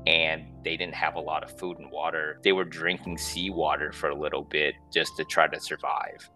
and 0.08 0.46
they 0.64 0.78
didn't 0.78 0.96
have 0.96 1.16
a 1.16 1.20
lot 1.20 1.44
of 1.44 1.58
food 1.58 1.80
and 1.80 1.92
water. 1.92 2.40
They 2.44 2.52
were 2.52 2.66
drinking 2.66 3.18
seawater 3.18 3.92
for 3.92 4.10
a 4.10 4.16
little 4.16 4.44
bit 4.44 4.76
just 4.92 5.16
to 5.18 5.24
try 5.26 5.48
to 5.48 5.60
survive. 5.60 6.30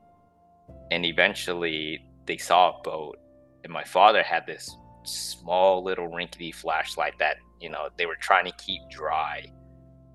And 0.91 1.05
eventually, 1.05 2.05
they 2.25 2.37
saw 2.37 2.77
a 2.77 2.81
boat, 2.81 3.17
and 3.63 3.71
my 3.71 3.83
father 3.83 4.23
had 4.23 4.45
this 4.45 4.69
small 5.03 5.83
little 5.83 6.07
rinkety 6.07 6.51
flashlight 6.51 7.13
that 7.17 7.37
you 7.61 7.69
know 7.69 7.87
they 7.97 8.05
were 8.05 8.17
trying 8.19 8.45
to 8.45 8.51
keep 8.57 8.81
dry 8.89 9.45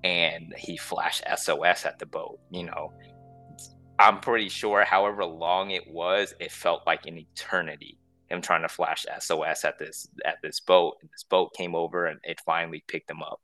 and 0.03 0.53
he 0.57 0.77
flashed 0.77 1.23
SOS 1.35 1.85
at 1.85 1.97
the 1.97 2.05
boat. 2.05 2.39
You 2.51 2.63
know, 2.63 2.91
I'm 3.99 4.19
pretty 4.19 4.49
sure, 4.49 4.83
however 4.83 5.25
long 5.25 5.71
it 5.71 5.87
was, 5.89 6.33
it 6.39 6.51
felt 6.51 6.85
like 6.85 7.05
an 7.05 7.17
eternity. 7.17 7.97
Him 8.33 8.41
trying 8.41 8.63
to 8.63 8.67
flash 8.67 9.05
SOS 9.19 9.63
at 9.63 9.77
this 9.77 10.07
at 10.25 10.41
this 10.41 10.59
boat, 10.59 10.97
this 11.03 11.23
boat 11.23 11.53
came 11.53 11.75
over 11.75 12.07
and 12.07 12.19
it 12.23 12.41
finally 12.43 12.83
picked 12.87 13.07
them 13.07 13.21
up. 13.21 13.39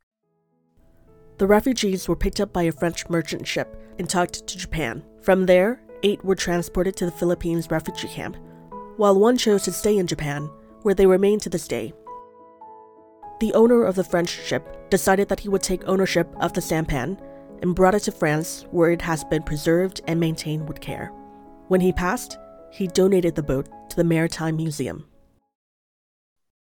The 1.38 1.46
refugees 1.46 2.08
were 2.08 2.16
picked 2.16 2.40
up 2.40 2.52
by 2.52 2.64
a 2.64 2.72
French 2.72 3.08
merchant 3.08 3.46
ship 3.46 3.80
and 4.00 4.08
tugged 4.08 4.48
to 4.48 4.58
Japan. 4.58 5.04
From 5.22 5.46
there, 5.46 5.80
eight 6.02 6.24
were 6.24 6.34
transported 6.34 6.96
to 6.96 7.06
the 7.06 7.12
Philippines 7.12 7.70
refugee 7.70 8.08
camp, 8.08 8.36
while 8.96 9.16
one 9.16 9.36
chose 9.36 9.62
to 9.62 9.72
stay 9.72 9.96
in 9.96 10.08
Japan, 10.08 10.50
where 10.82 10.94
they 10.94 11.06
remain 11.06 11.38
to 11.38 11.48
this 11.48 11.68
day. 11.68 11.92
The 13.38 13.54
owner 13.54 13.84
of 13.84 13.94
the 13.94 14.04
French 14.04 14.28
ship 14.28 14.90
decided 14.90 15.28
that 15.28 15.40
he 15.40 15.48
would 15.48 15.62
take 15.62 15.86
ownership 15.86 16.28
of 16.40 16.52
the 16.52 16.60
sampan 16.60 17.16
and 17.62 17.76
brought 17.76 17.94
it 17.94 18.00
to 18.00 18.12
France, 18.12 18.66
where 18.72 18.90
it 18.90 19.02
has 19.02 19.22
been 19.22 19.44
preserved 19.44 20.00
and 20.08 20.18
maintained 20.18 20.66
with 20.66 20.80
care. 20.80 21.12
When 21.68 21.80
he 21.80 21.92
passed, 21.92 22.38
he 22.72 22.86
donated 22.86 23.34
the 23.34 23.42
boat 23.42 23.68
to 23.90 23.96
the 23.96 24.04
Maritime 24.04 24.56
Museum. 24.56 25.06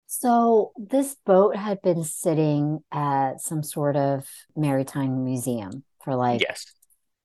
So, 0.07 0.71
this 0.75 1.15
boat 1.25 1.55
had 1.55 1.81
been 1.83 2.03
sitting 2.03 2.79
at 2.91 3.41
some 3.41 3.61
sort 3.61 3.95
of 3.95 4.27
maritime 4.55 5.23
museum 5.23 5.83
for 6.03 6.15
like 6.15 6.41
yes. 6.41 6.65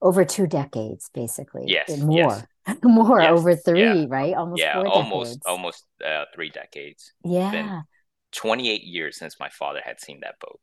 over 0.03 0.25
two 0.26 0.47
decades, 0.47 1.09
basically. 1.14 1.64
Yes. 1.67 1.97
More. 1.99 2.17
Yes. 2.19 2.45
More, 2.83 3.21
Yes. 3.21 3.31
over 3.31 3.57
three, 3.57 3.81
Yeah. 3.83 4.05
right? 4.09 4.35
Almost 4.35 4.61
yeah, 4.61 4.75
four 4.75 4.88
almost 4.88 5.31
decades. 5.31 5.47
almost 5.47 5.85
uh, 6.05 6.25
three 6.35 6.50
decades. 6.50 7.12
yeah. 7.25 7.50
been 7.50 7.83
28 8.33 8.83
years 8.83 9.17
since 9.19 9.38
my 9.38 9.49
father 9.49 9.81
had 9.85 10.00
seen 10.00 10.21
that 10.21 10.35
boat. 10.41 10.61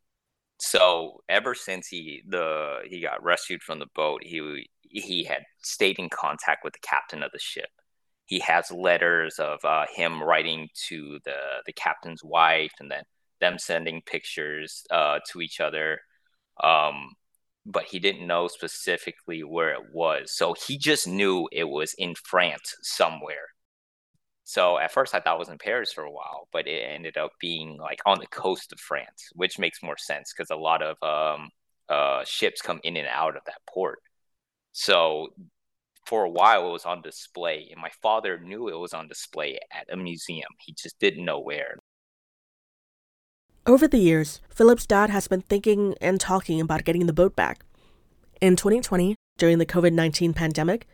So 0.59 1.21
ever 1.29 1.55
since 1.55 1.87
he 1.87 2.21
the 2.27 2.79
he 2.87 3.01
got 3.01 3.23
rescued 3.23 3.63
from 3.63 3.79
the 3.79 3.87
boat, 3.95 4.23
he 4.23 4.67
he 4.81 5.23
had 5.23 5.43
stayed 5.63 5.97
in 5.97 6.09
contact 6.09 6.63
with 6.63 6.73
the 6.73 6.79
captain 6.79 7.23
of 7.23 7.31
the 7.31 7.39
ship. 7.39 7.69
He 8.31 8.39
has 8.39 8.71
letters 8.71 9.39
of 9.39 9.59
uh, 9.65 9.87
him 9.93 10.23
writing 10.23 10.69
to 10.87 11.19
the 11.25 11.35
the 11.65 11.73
captain's 11.73 12.23
wife, 12.23 12.71
and 12.79 12.89
then 12.89 13.03
them 13.41 13.59
sending 13.59 14.01
pictures 14.05 14.85
uh, 14.89 15.19
to 15.29 15.41
each 15.41 15.59
other. 15.59 15.99
Um, 16.63 17.15
but 17.65 17.83
he 17.83 17.99
didn't 17.99 18.25
know 18.25 18.47
specifically 18.47 19.43
where 19.43 19.73
it 19.73 19.93
was, 19.93 20.31
so 20.33 20.55
he 20.65 20.77
just 20.77 21.09
knew 21.09 21.49
it 21.51 21.65
was 21.65 21.93
in 21.97 22.15
France 22.15 22.73
somewhere. 22.81 23.47
So 24.45 24.77
at 24.77 24.93
first 24.93 25.13
I 25.13 25.19
thought 25.19 25.35
it 25.35 25.39
was 25.39 25.49
in 25.49 25.57
Paris 25.57 25.91
for 25.91 26.05
a 26.05 26.11
while, 26.11 26.47
but 26.53 26.67
it 26.67 26.83
ended 26.89 27.17
up 27.17 27.31
being 27.41 27.77
like 27.77 27.99
on 28.05 28.19
the 28.19 28.27
coast 28.27 28.71
of 28.71 28.79
France, 28.79 29.29
which 29.33 29.59
makes 29.59 29.83
more 29.83 29.97
sense 29.97 30.33
because 30.33 30.51
a 30.51 30.55
lot 30.55 30.81
of 30.81 30.95
um, 31.03 31.49
uh, 31.89 32.23
ships 32.23 32.61
come 32.61 32.79
in 32.85 32.95
and 32.95 33.09
out 33.09 33.35
of 33.35 33.43
that 33.45 33.59
port. 33.67 33.99
So 34.71 35.33
for 36.05 36.23
a 36.23 36.29
while 36.29 36.69
it 36.69 36.71
was 36.71 36.85
on 36.85 37.01
display, 37.01 37.67
and 37.71 37.81
my 37.81 37.89
father 38.01 38.39
knew 38.39 38.67
it 38.67 38.79
was 38.79 38.93
on 38.93 39.07
display 39.07 39.59
at 39.71 39.91
a 39.91 39.97
museum. 39.97 40.49
He 40.59 40.73
just 40.73 40.99
didn't 40.99 41.25
know 41.25 41.39
where. 41.39 41.77
Over 43.67 43.87
the 43.87 43.99
years, 43.99 44.41
Philip's 44.49 44.87
dad 44.87 45.11
has 45.11 45.27
been 45.27 45.41
thinking 45.41 45.95
and 46.01 46.19
talking 46.19 46.59
about 46.59 46.83
getting 46.83 47.05
the 47.05 47.13
boat 47.13 47.35
back. 47.35 47.63
In 48.41 48.55
2020, 48.55 49.15
during 49.37 49.59
the 49.59 49.65
COVID 49.65 49.93
19 49.93 50.33
pandemic, 50.33 50.87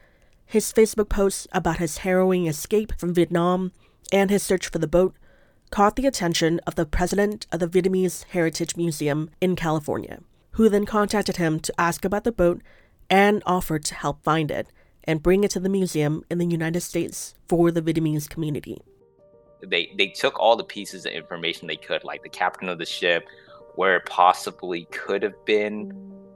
his 0.45 0.73
Facebook 0.73 1.09
posts 1.09 1.47
about 1.51 1.77
his 1.77 1.99
harrowing 1.99 2.45
escape 2.45 2.93
from 2.97 3.13
Vietnam 3.13 3.71
and 4.11 4.29
his 4.29 4.43
search 4.43 4.67
for 4.67 4.79
the 4.79 4.87
boat 4.87 5.15
caught 5.69 5.95
the 5.95 6.07
attention 6.07 6.59
of 6.67 6.75
the 6.75 6.85
president 6.85 7.45
of 7.51 7.59
the 7.59 7.67
Vietnamese 7.67 8.23
Heritage 8.25 8.77
Museum 8.77 9.29
in 9.41 9.55
California, 9.55 10.21
who 10.51 10.69
then 10.69 10.85
contacted 10.85 11.37
him 11.37 11.59
to 11.59 11.73
ask 11.79 12.05
about 12.05 12.23
the 12.23 12.31
boat 12.31 12.61
and 13.09 13.43
offered 13.45 13.83
to 13.85 13.95
help 13.95 14.23
find 14.23 14.51
it 14.51 14.67
and 15.07 15.23
bring 15.23 15.43
it 15.43 15.51
to 15.51 15.59
the 15.59 15.69
museum 15.69 16.23
in 16.29 16.37
the 16.37 16.45
United 16.45 16.81
States 16.81 17.33
for 17.47 17.71
the 17.71 17.81
Vietnamese 17.81 18.29
community. 18.29 18.81
They 19.65 19.93
they 19.97 20.07
took 20.07 20.39
all 20.39 20.55
the 20.55 20.63
pieces 20.63 21.05
of 21.05 21.13
information 21.13 21.67
they 21.67 21.77
could, 21.77 22.03
like 22.03 22.21
the 22.21 22.29
captain 22.29 22.69
of 22.69 22.77
the 22.77 22.85
ship, 22.85 23.25
where 23.75 23.97
it 23.97 24.05
possibly 24.05 24.85
could 24.91 25.23
have 25.23 25.45
been, 25.45 25.93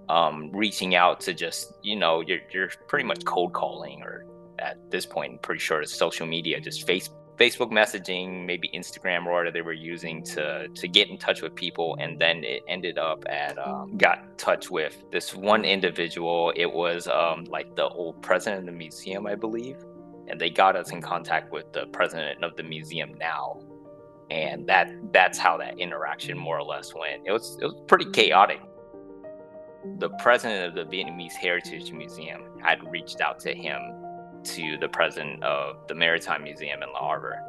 um, 0.10 0.50
reaching 0.52 0.96
out 0.96 1.20
to 1.22 1.34
just 1.34 1.74
you 1.84 1.96
know 1.96 2.22
you're 2.22 2.40
you're 2.52 2.70
pretty 2.88 3.06
much 3.06 3.24
cold 3.26 3.54
calling 3.54 4.02
or 4.02 4.26
at 4.60 4.78
this 4.92 5.06
point 5.06 5.42
pretty 5.42 5.60
sure 5.60 5.82
it's 5.82 5.94
social 5.94 6.28
media 6.28 6.60
just 6.60 6.86
face 6.86 7.10
Facebook 7.38 7.72
messaging 7.72 8.46
maybe 8.46 8.70
Instagram 8.74 9.26
or 9.26 9.34
whatever 9.34 9.52
they 9.52 9.62
were 9.62 9.74
using 9.74 10.24
to 10.24 10.67
to 10.67 10.88
get 10.88 11.10
in 11.10 11.17
touch 11.17 11.41
with 11.41 11.56
people 11.56 11.98
and 12.00 12.20
then 12.20 12.44
it 12.44 12.63
ended 12.67 12.98
up 12.98 13.24
at 13.28 13.58
um, 13.58 13.98
got 13.98 14.20
in 14.20 14.36
touch 14.38 14.70
with 14.70 15.04
this 15.12 15.36
one 15.36 15.65
individual. 15.65 16.54
It 16.56 16.72
was 16.72 17.08
um, 17.08 17.46
like 17.46 17.76
the 17.76 17.88
old 17.88 18.22
president 18.22 18.62
of 18.62 18.65
the 18.65 18.78
museum 18.78 19.26
I 19.26 19.36
believe 19.36 19.78
and 20.32 20.39
they 20.39 20.50
got 20.50 20.76
us 20.76 20.91
in 20.91 21.02
contact 21.02 21.52
with 21.52 21.72
the 21.74 21.86
president 21.88 22.44
of 22.44 22.56
the 22.56 22.63
museum 22.63 23.13
now. 23.20 23.60
And 24.30 24.65
that 24.67 24.89
that's 25.12 25.38
how 25.38 25.58
that 25.58 25.78
interaction 25.78 26.38
more 26.38 26.58
or 26.58 26.63
less 26.63 26.96
went. 26.96 27.24
It 27.26 27.32
was 27.32 27.58
it 27.62 27.65
was 27.65 27.82
pretty 27.88 28.10
chaotic. 28.12 28.62
The 29.98 30.10
president 30.22 30.67
of 30.67 30.76
the 30.76 30.96
Vietnamese 30.96 31.34
Heritage 31.34 31.91
Museum 31.91 32.44
had 32.63 32.80
reached 32.89 33.20
out 33.20 33.39
to 33.41 33.54
him 33.54 33.82
to 34.43 34.77
the 34.77 34.88
president 34.88 35.43
of 35.43 35.88
the 35.88 35.95
Maritime 35.95 36.43
Museum 36.43 36.84
in 36.84 36.89
La 36.93 36.99
Harbor. 36.99 37.39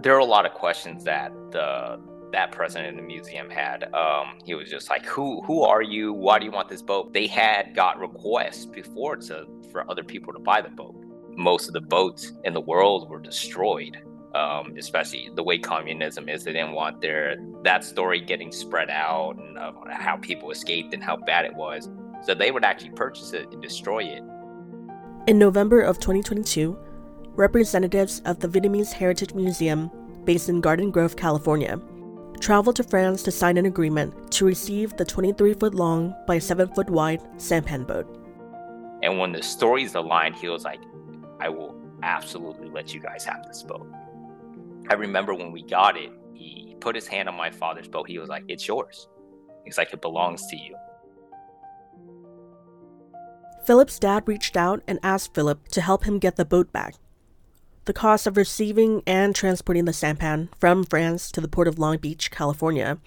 There 0.00 0.14
were 0.14 0.20
a 0.20 0.24
lot 0.24 0.46
of 0.46 0.52
questions 0.52 1.04
that 1.04 1.32
the 1.50 2.00
that 2.32 2.50
president 2.50 2.88
of 2.88 2.96
the 2.96 3.06
museum 3.06 3.50
had. 3.50 3.92
Um, 3.92 4.38
he 4.44 4.54
was 4.54 4.70
just 4.70 4.88
like, 4.88 5.04
"Who 5.04 5.42
who 5.42 5.62
are 5.62 5.82
you? 5.82 6.12
Why 6.12 6.38
do 6.38 6.46
you 6.46 6.50
want 6.50 6.68
this 6.68 6.82
boat?" 6.82 7.12
They 7.12 7.26
had 7.26 7.74
got 7.74 7.98
requests 7.98 8.64
before 8.66 9.16
to 9.16 9.46
for 9.70 9.88
other 9.90 10.02
people 10.02 10.32
to 10.32 10.38
buy 10.38 10.62
the 10.62 10.70
boat. 10.70 10.94
Most 11.36 11.68
of 11.68 11.74
the 11.74 11.80
boats 11.80 12.32
in 12.44 12.54
the 12.54 12.60
world 12.60 13.08
were 13.10 13.20
destroyed. 13.20 13.98
Um, 14.34 14.76
especially 14.78 15.28
the 15.34 15.42
way 15.42 15.58
communism 15.58 16.30
is, 16.30 16.42
they 16.42 16.54
didn't 16.54 16.72
want 16.72 17.02
their 17.02 17.36
that 17.64 17.84
story 17.84 18.18
getting 18.18 18.50
spread 18.50 18.88
out 18.88 19.36
and 19.36 19.58
of 19.58 19.76
how 19.90 20.16
people 20.16 20.50
escaped 20.50 20.94
and 20.94 21.04
how 21.04 21.16
bad 21.18 21.44
it 21.44 21.54
was. 21.54 21.90
So 22.22 22.34
they 22.34 22.50
would 22.50 22.64
actually 22.64 22.92
purchase 22.92 23.34
it 23.34 23.52
and 23.52 23.60
destroy 23.60 24.04
it. 24.04 24.22
In 25.28 25.38
November 25.38 25.80
of 25.80 26.00
2022, 26.00 26.76
representatives 27.36 28.20
of 28.24 28.40
the 28.40 28.48
Vietnamese 28.48 28.92
Heritage 28.92 29.34
Museum, 29.34 29.88
based 30.24 30.48
in 30.48 30.60
Garden 30.60 30.90
Grove, 30.90 31.14
California, 31.14 31.80
traveled 32.40 32.74
to 32.74 32.82
France 32.82 33.22
to 33.22 33.30
sign 33.30 33.56
an 33.56 33.66
agreement 33.66 34.32
to 34.32 34.44
receive 34.44 34.96
the 34.96 35.04
23 35.04 35.54
foot 35.54 35.76
long 35.76 36.12
by 36.26 36.40
7 36.40 36.74
foot 36.74 36.90
wide 36.90 37.22
sampan 37.36 37.84
boat. 37.84 38.04
And 39.04 39.16
when 39.16 39.30
the 39.30 39.44
stories 39.44 39.94
aligned, 39.94 40.34
he 40.34 40.48
was 40.48 40.64
like, 40.64 40.80
I 41.38 41.48
will 41.48 41.76
absolutely 42.02 42.68
let 42.68 42.92
you 42.92 42.98
guys 42.98 43.24
have 43.24 43.46
this 43.46 43.62
boat. 43.62 43.86
I 44.90 44.94
remember 44.94 45.34
when 45.34 45.52
we 45.52 45.62
got 45.62 45.96
it, 45.96 46.10
he 46.34 46.76
put 46.80 46.96
his 46.96 47.06
hand 47.06 47.28
on 47.28 47.36
my 47.36 47.50
father's 47.50 47.86
boat. 47.86 48.08
He 48.08 48.18
was 48.18 48.28
like, 48.28 48.42
It's 48.48 48.66
yours. 48.66 49.06
He's 49.64 49.78
like, 49.78 49.92
It 49.92 50.00
belongs 50.00 50.44
to 50.48 50.56
you. 50.56 50.74
Philip's 53.64 54.00
dad 54.00 54.26
reached 54.26 54.56
out 54.56 54.82
and 54.88 54.98
asked 55.04 55.34
Philip 55.34 55.68
to 55.68 55.80
help 55.80 56.04
him 56.04 56.18
get 56.18 56.34
the 56.34 56.44
boat 56.44 56.72
back. 56.72 56.96
The 57.84 57.92
cost 57.92 58.26
of 58.26 58.36
receiving 58.36 59.02
and 59.06 59.34
transporting 59.34 59.84
the 59.84 59.92
sampan 59.92 60.48
from 60.58 60.84
France 60.84 61.30
to 61.32 61.40
the 61.40 61.48
port 61.48 61.68
of 61.68 61.78
Long 61.78 61.98
Beach, 61.98 62.30
California, 62.30 62.98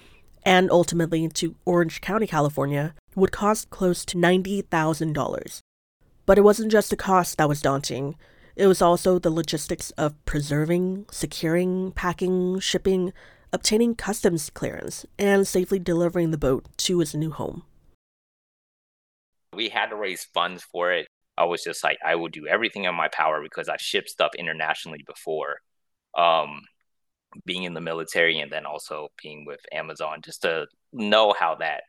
and 0.44 0.72
ultimately 0.72 1.28
to 1.28 1.56
Orange 1.65 2.00
County, 2.00 2.28
California, 2.28 2.94
would 3.15 3.34
cost 3.34 3.70
close 3.70 4.06
to 4.06 4.18
$90,000. 4.18 5.60
But 6.26 6.38
it 6.38 6.44
wasn't 6.44 6.72
just 6.72 6.89
the 6.89 6.96
cost 6.96 7.38
that 7.38 7.50
was 7.50 7.62
daunting. 7.62 8.15
It 8.56 8.68
was 8.68 8.82
also 8.82 9.20
the 9.20 9.30
logistics 9.30 9.91
of 9.91 10.24
preserving, 10.26 11.06
securing, 11.12 11.91
packing, 11.91 12.60
shipping, 12.60 13.12
obtaining 13.52 13.96
customs 13.96 14.50
clearance, 14.50 15.06
and 15.20 15.46
safely 15.46 15.80
delivering 15.80 16.32
the 16.32 16.38
boat 16.38 16.65
to 16.78 17.02
its 17.02 17.13
new 17.13 17.32
home. 17.32 17.63
We 19.56 19.70
had 19.70 19.88
to 19.88 19.96
raise 19.96 20.26
funds 20.34 20.63
for 20.63 20.91
it. 20.91 21.08
I 21.38 21.46
was 21.46 21.63
just 21.63 21.84
like, 21.84 21.98
I 22.06 22.15
will 22.15 22.30
do 22.30 22.48
everything 22.48 22.86
in 22.86 22.96
my 22.96 23.10
power 23.10 23.41
because 23.41 23.68
I've 23.68 23.82
shipped 23.82 24.10
stuff 24.10 24.32
internationally 24.38 25.04
before. 25.06 25.58
Um, 26.18 26.62
being 27.46 27.63
in 27.63 27.74
the 27.74 27.82
military 27.82 28.39
and 28.39 28.52
then 28.52 28.65
also 28.65 29.10
being 29.22 29.46
with 29.46 29.60
Amazon, 29.74 30.22
just 30.24 30.44
to 30.44 30.68
know 30.94 31.34
how 31.38 31.56
that 31.56 31.84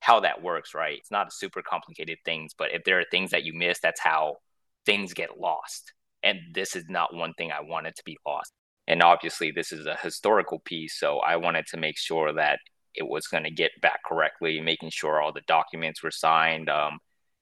how 0.00 0.20
that 0.20 0.42
works, 0.42 0.74
right? 0.74 0.98
It's 0.98 1.10
not 1.10 1.32
super 1.32 1.62
complicated 1.62 2.18
things, 2.24 2.52
but 2.56 2.72
if 2.72 2.84
there 2.84 2.98
are 2.98 3.04
things 3.10 3.30
that 3.30 3.44
you 3.44 3.52
miss, 3.52 3.80
that's 3.80 4.00
how 4.00 4.36
things 4.86 5.12
get 5.12 5.38
lost. 5.38 5.92
And 6.22 6.38
this 6.54 6.74
is 6.74 6.84
not 6.88 7.14
one 7.14 7.34
thing 7.34 7.52
I 7.52 7.60
wanted 7.60 7.96
to 7.96 8.02
be 8.04 8.16
lost. 8.26 8.52
And 8.88 9.02
obviously, 9.02 9.50
this 9.50 9.72
is 9.72 9.86
a 9.86 9.96
historical 9.96 10.58
piece, 10.58 10.98
so 10.98 11.18
I 11.18 11.36
wanted 11.36 11.66
to 11.68 11.76
make 11.76 11.98
sure 11.98 12.32
that 12.32 12.58
it 12.94 13.06
was 13.06 13.26
going 13.28 13.44
to 13.44 13.50
get 13.50 13.70
back 13.80 14.00
correctly, 14.04 14.60
making 14.60 14.90
sure 14.90 15.20
all 15.20 15.32
the 15.32 15.42
documents 15.46 16.02
were 16.02 16.10
signed. 16.10 16.68
Um, 16.68 16.98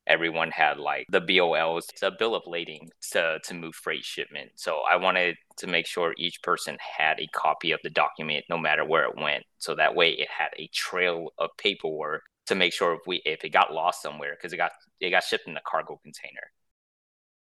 everyone 0.09 0.51
had 0.51 0.79
like 0.79 1.07
the 1.11 1.21
BOLs, 1.21 1.87
a 2.03 2.11
bill 2.11 2.35
of 2.35 2.43
lading 2.47 2.89
to, 3.13 3.39
to 3.45 3.55
move 3.55 3.75
freight 3.75 4.05
shipment. 4.05 4.51
So 4.57 4.81
I 4.91 4.97
wanted 4.97 5.37
to 5.59 5.67
make 5.67 5.87
sure 5.87 6.15
each 6.17 6.43
person 6.43 6.77
had 6.81 7.21
a 7.21 7.29
copy 7.29 7.73
of 7.73 7.81
the 7.85 7.91
document 7.91 8.45
no 8.49 8.59
matter 8.59 8.85
where 8.85 9.05
it 9.05 9.17
went. 9.17 9.45
So 9.59 9.75
that 9.75 9.95
way 9.95 10.11
it 10.11 10.29
had 10.29 10.51
a 10.57 10.69
trail 10.73 11.29
of 11.39 11.51
paperwork 11.59 12.23
to 12.47 12.55
make 12.55 12.73
sure 12.73 12.95
if 12.95 13.01
we 13.07 13.21
if 13.25 13.45
it 13.45 13.51
got 13.51 13.73
lost 13.73 14.03
somewhere 14.03 14.35
because 14.35 14.53
it 14.53 14.57
got 14.57 14.73
it 15.01 15.11
got 15.11 15.23
shipped 15.23 15.47
in 15.47 15.57
a 15.57 15.63
cargo 15.67 16.01
container. 16.03 16.51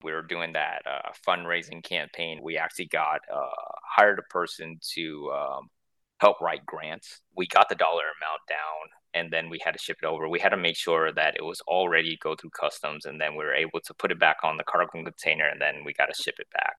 We 0.03 0.11
were 0.11 0.21
doing 0.21 0.53
that 0.53 0.81
uh, 0.85 1.11
fundraising 1.27 1.83
campaign. 1.83 2.41
We 2.43 2.57
actually 2.57 2.87
got 2.87 3.21
uh, 3.33 3.75
hired 3.95 4.19
a 4.19 4.33
person 4.33 4.77
to 4.95 5.31
um, 5.31 5.69
help 6.23 6.39
write 6.39 6.65
grants. 6.65 7.19
We 7.35 7.47
got 7.47 7.67
the 7.67 7.75
dollar 7.75 8.03
amount 8.17 8.43
down 8.47 8.85
and 9.13 9.29
then 9.29 9.49
we 9.49 9.59
had 9.61 9.73
to 9.73 9.77
ship 9.77 9.97
it 10.01 10.05
over. 10.05 10.29
We 10.29 10.39
had 10.39 10.55
to 10.55 10.57
make 10.57 10.77
sure 10.77 11.11
that 11.11 11.35
it 11.35 11.43
was 11.43 11.61
all 11.67 11.89
ready 11.89 12.11
to 12.11 12.17
go 12.23 12.33
through 12.33 12.51
customs 12.51 13.03
and 13.03 13.19
then 13.19 13.35
we 13.35 13.43
were 13.43 13.53
able 13.53 13.81
to 13.81 13.93
put 13.93 14.09
it 14.09 14.21
back 14.21 14.37
on 14.41 14.55
the 14.55 14.63
cargo 14.63 15.03
container 15.03 15.49
and 15.49 15.59
then 15.59 15.83
we 15.85 15.91
got 15.91 16.05
to 16.05 16.23
ship 16.23 16.35
it 16.39 16.47
back. 16.53 16.77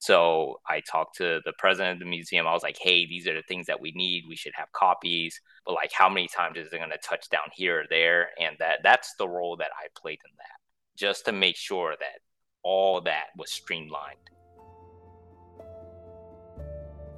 So 0.00 0.60
I 0.68 0.80
talked 0.80 1.16
to 1.18 1.40
the 1.44 1.52
president 1.56 1.92
of 1.92 1.98
the 2.00 2.10
museum. 2.10 2.48
I 2.48 2.52
was 2.52 2.64
like, 2.64 2.76
hey, 2.80 3.06
these 3.06 3.28
are 3.28 3.34
the 3.34 3.44
things 3.46 3.66
that 3.66 3.80
we 3.80 3.92
need. 3.94 4.24
We 4.28 4.34
should 4.34 4.54
have 4.56 4.72
copies. 4.72 5.40
But 5.64 5.74
like 5.74 5.92
how 5.92 6.08
many 6.08 6.26
times 6.26 6.58
is 6.58 6.72
it 6.72 6.78
gonna 6.80 6.96
touch 6.98 7.30
down 7.30 7.50
here 7.54 7.82
or 7.82 7.84
there? 7.88 8.30
And 8.40 8.56
that 8.58 8.80
that's 8.82 9.14
the 9.20 9.28
role 9.28 9.56
that 9.58 9.70
I 9.80 9.86
played 9.96 10.18
in 10.24 10.36
that. 10.38 10.58
Just 10.98 11.26
to 11.26 11.32
make 11.32 11.56
sure 11.56 11.94
that 12.00 12.18
all 12.64 13.00
that 13.02 13.26
was 13.38 13.52
streamlined. 13.52 14.18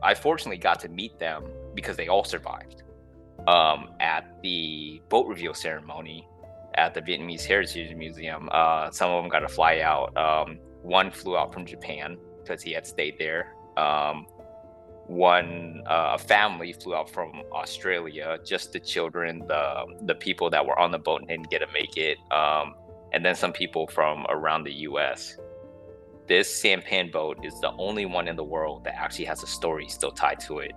I 0.07 0.15
fortunately 0.15 0.59
got 0.59 0.79
to 0.81 0.89
meet 0.89 1.19
them 1.19 1.45
because 1.75 1.97
they 1.97 2.07
all 2.07 2.23
survived 2.23 2.85
um, 3.49 3.91
at 3.99 4.41
the 4.41 5.03
boat 5.09 5.27
reveal 5.27 5.53
ceremony 5.53 6.29
at 6.75 6.95
the 6.95 7.03
Vietnamese 7.03 7.45
Heritage 7.45 7.97
Museum. 7.97 8.49
Uh, 8.53 8.89
some 8.93 9.11
of 9.11 9.21
them 9.21 9.29
got 9.29 9.41
to 9.41 9.49
fly 9.49 9.81
out. 9.81 10.17
Um, 10.17 10.59
one 10.83 11.11
flew 11.11 11.37
out 11.37 11.53
from 11.53 11.67
Japan 11.67 12.19
because 12.39 12.63
he 12.63 12.73
had 12.73 12.87
stayed 12.87 13.19
there. 13.19 13.53
Um, 13.77 14.27
one 15.09 15.83
uh, 15.87 16.19
family 16.19 16.73
flew 16.73 16.95
out 16.95 17.11
from 17.11 17.43
Australia. 17.53 18.39
Just 18.45 18.73
the 18.73 18.81
children, 18.81 19.43
the 19.49 19.87
the 20.03 20.15
people 20.15 20.51
that 20.51 20.65
were 20.65 20.79
on 20.79 20.93
the 20.93 20.99
boat 20.99 21.21
and 21.21 21.29
didn't 21.29 21.51
get 21.51 21.59
to 21.59 21.69
make 21.73 21.97
it, 21.97 22.19
um, 22.31 22.75
and 23.13 23.25
then 23.25 23.35
some 23.35 23.53
people 23.53 23.89
from 23.89 24.25
around 24.29 24.63
the 24.65 24.73
U.S. 24.91 25.37
This 26.29 26.61
sampan 26.61 27.11
boat 27.13 27.45
is 27.45 27.61
the 27.61 27.73
only 27.79 28.05
one 28.05 28.27
in 28.27 28.35
the 28.35 28.43
world 28.43 28.83
that 28.85 28.97
actually 28.97 29.27
has 29.27 29.45
a 29.45 29.47
story 29.47 29.89
still 29.89 30.11
tied 30.11 30.41
to 30.41 30.59
it. 30.59 30.73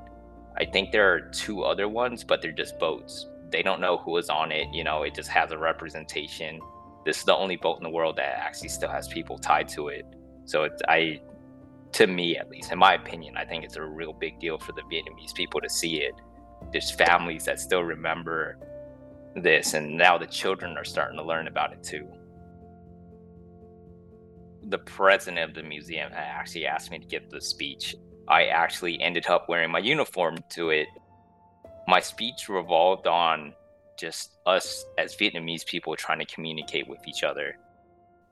I 0.57 0.65
think 0.65 0.91
there 0.91 1.11
are 1.11 1.21
two 1.31 1.63
other 1.63 1.87
ones, 1.87 2.23
but 2.23 2.41
they're 2.41 2.51
just 2.51 2.77
boats. 2.77 3.27
They 3.51 3.63
don't 3.63 3.81
know 3.81 3.97
who 3.97 4.17
is 4.17 4.29
on 4.29 4.51
it. 4.51 4.67
You 4.71 4.83
know, 4.83 5.03
it 5.03 5.15
just 5.15 5.29
has 5.29 5.51
a 5.51 5.57
representation. 5.57 6.59
This 7.03 7.19
is 7.19 7.23
the 7.23 7.35
only 7.35 7.55
boat 7.55 7.77
in 7.77 7.83
the 7.83 7.89
world 7.89 8.17
that 8.17 8.37
actually 8.37 8.69
still 8.69 8.89
has 8.89 9.07
people 9.07 9.39
tied 9.39 9.67
to 9.69 9.87
it. 9.87 10.05
So 10.45 10.65
it's, 10.65 10.81
I, 10.87 11.21
to 11.93 12.05
me 12.05 12.37
at 12.37 12.49
least, 12.49 12.71
in 12.71 12.77
my 12.77 12.93
opinion, 12.93 13.35
I 13.35 13.45
think 13.45 13.63
it's 13.63 13.77
a 13.77 13.83
real 13.83 14.13
big 14.13 14.39
deal 14.39 14.59
for 14.59 14.73
the 14.73 14.81
Vietnamese 14.83 15.33
people 15.33 15.61
to 15.61 15.69
see 15.69 16.01
it. 16.01 16.13
There's 16.71 16.91
families 16.91 17.45
that 17.45 17.59
still 17.59 17.83
remember 17.83 18.57
this, 19.35 19.73
and 19.73 19.97
now 19.97 20.17
the 20.17 20.27
children 20.27 20.77
are 20.77 20.83
starting 20.83 21.17
to 21.17 21.23
learn 21.23 21.47
about 21.47 21.73
it 21.73 21.81
too. 21.81 22.07
The 24.69 24.79
president 24.79 25.49
of 25.49 25.55
the 25.55 25.63
museum 25.63 26.11
actually 26.13 26.65
asked 26.65 26.91
me 26.91 26.99
to 26.99 27.05
give 27.05 27.29
the 27.29 27.41
speech 27.41 27.95
I 28.29 28.45
actually 28.45 29.01
ended 29.01 29.25
up 29.27 29.49
wearing 29.49 29.71
my 29.71 29.79
uniform 29.79 30.37
to 30.49 30.69
it. 30.69 30.87
My 31.87 31.99
speech 31.99 32.47
revolved 32.47 33.07
on 33.07 33.53
just 33.97 34.37
us 34.45 34.85
as 34.99 35.15
Vietnamese 35.15 35.65
people 35.65 35.95
trying 35.95 36.19
to 36.19 36.25
communicate 36.25 36.87
with 36.87 36.99
each 37.07 37.23
other. 37.23 37.57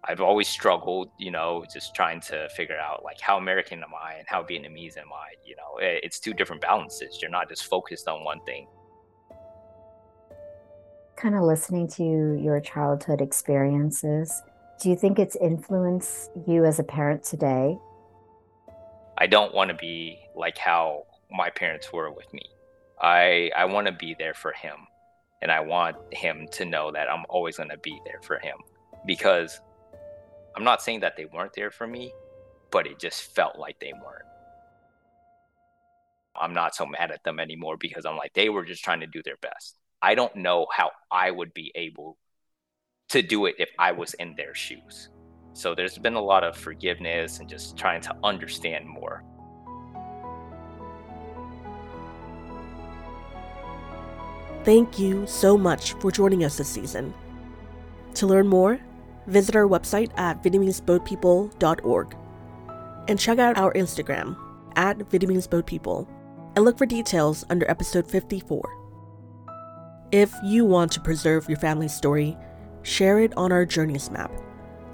I've 0.03 0.21
always 0.21 0.47
struggled, 0.47 1.09
you 1.17 1.31
know, 1.31 1.65
just 1.73 1.95
trying 1.95 2.21
to 2.21 2.47
figure 2.49 2.77
out 2.77 3.03
like 3.03 3.19
how 3.19 3.37
American 3.37 3.79
am 3.79 3.89
I 3.99 4.13
and 4.13 4.27
how 4.27 4.43
Vietnamese 4.43 4.97
am 4.97 5.11
I? 5.11 5.33
You 5.43 5.55
know, 5.55 5.79
it's 5.79 6.19
two 6.19 6.33
different 6.33 6.61
balances. 6.61 7.17
You're 7.19 7.31
not 7.31 7.49
just 7.49 7.65
focused 7.65 8.07
on 8.07 8.23
one 8.23 8.39
thing. 8.45 8.67
Kind 11.15 11.33
of 11.33 11.41
listening 11.41 11.87
to 11.89 12.39
your 12.39 12.59
childhood 12.59 13.21
experiences, 13.21 14.43
do 14.81 14.89
you 14.89 14.95
think 14.95 15.19
it's 15.19 15.35
influenced 15.37 16.31
you 16.47 16.65
as 16.65 16.79
a 16.79 16.83
parent 16.83 17.23
today 17.23 17.77
I 19.17 19.25
don't 19.25 19.53
want 19.53 19.69
to 19.69 19.75
be 19.75 20.19
like 20.35 20.57
how 20.57 21.05
my 21.31 21.49
parents 21.49 21.91
were 21.91 22.11
with 22.11 22.31
me. 22.33 22.43
I 23.01 23.51
I 23.55 23.65
want 23.65 23.87
to 23.87 23.93
be 23.93 24.15
there 24.17 24.33
for 24.33 24.51
him 24.51 24.75
and 25.41 25.51
I 25.51 25.59
want 25.59 25.97
him 26.13 26.47
to 26.53 26.65
know 26.65 26.91
that 26.91 27.09
I'm 27.09 27.25
always 27.29 27.57
going 27.57 27.69
to 27.69 27.77
be 27.79 27.99
there 28.05 28.19
for 28.21 28.37
him 28.37 28.57
because 29.05 29.59
I'm 30.55 30.63
not 30.63 30.81
saying 30.81 30.99
that 31.01 31.17
they 31.17 31.25
weren't 31.25 31.53
there 31.53 31.71
for 31.71 31.87
me, 31.87 32.13
but 32.71 32.87
it 32.87 32.99
just 32.99 33.35
felt 33.35 33.57
like 33.57 33.79
they 33.79 33.93
weren't. 33.93 34.23
I'm 36.39 36.53
not 36.53 36.75
so 36.75 36.85
mad 36.85 37.11
at 37.11 37.23
them 37.23 37.39
anymore 37.39 37.77
because 37.77 38.05
I'm 38.05 38.17
like 38.17 38.33
they 38.33 38.49
were 38.49 38.65
just 38.65 38.83
trying 38.83 38.99
to 38.99 39.07
do 39.07 39.23
their 39.23 39.37
best. 39.37 39.77
I 40.01 40.13
don't 40.13 40.35
know 40.35 40.67
how 40.71 40.91
I 41.11 41.31
would 41.31 41.55
be 41.55 41.71
able 41.73 42.17
to 43.09 43.21
do 43.21 43.45
it 43.45 43.55
if 43.57 43.69
I 43.79 43.91
was 43.91 44.13
in 44.15 44.35
their 44.35 44.53
shoes. 44.53 45.09
So 45.53 45.73
there's 45.73 45.97
been 45.97 46.15
a 46.15 46.21
lot 46.21 46.43
of 46.43 46.55
forgiveness 46.55 47.39
and 47.39 47.49
just 47.49 47.77
trying 47.77 48.01
to 48.01 48.15
understand 48.23 48.87
more. 48.87 49.23
Thank 54.63 54.99
you 54.99 55.25
so 55.25 55.57
much 55.57 55.93
for 55.93 56.11
joining 56.11 56.43
us 56.43 56.57
this 56.57 56.67
season. 56.67 57.13
To 58.15 58.27
learn 58.27 58.47
more, 58.47 58.79
visit 59.25 59.55
our 59.55 59.67
website 59.67 60.11
at 60.17 60.43
Vietnameseboatpeople.org 60.43 62.17
and 63.07 63.17
check 63.19 63.39
out 63.39 63.57
our 63.57 63.73
Instagram 63.73 64.35
at 64.75 64.97
Vietnameseboatpeople 64.99 66.07
and 66.55 66.65
look 66.65 66.77
for 66.77 66.85
details 66.85 67.45
under 67.49 67.69
episode 67.71 68.09
54. 68.09 68.69
If 70.11 70.33
you 70.43 70.65
want 70.65 70.91
to 70.93 71.01
preserve 71.01 71.47
your 71.47 71.59
family's 71.59 71.95
story, 71.95 72.37
share 72.87 73.19
it 73.19 73.35
on 73.35 73.51
our 73.51 73.65
Journeys 73.65 74.09
map 74.09 74.31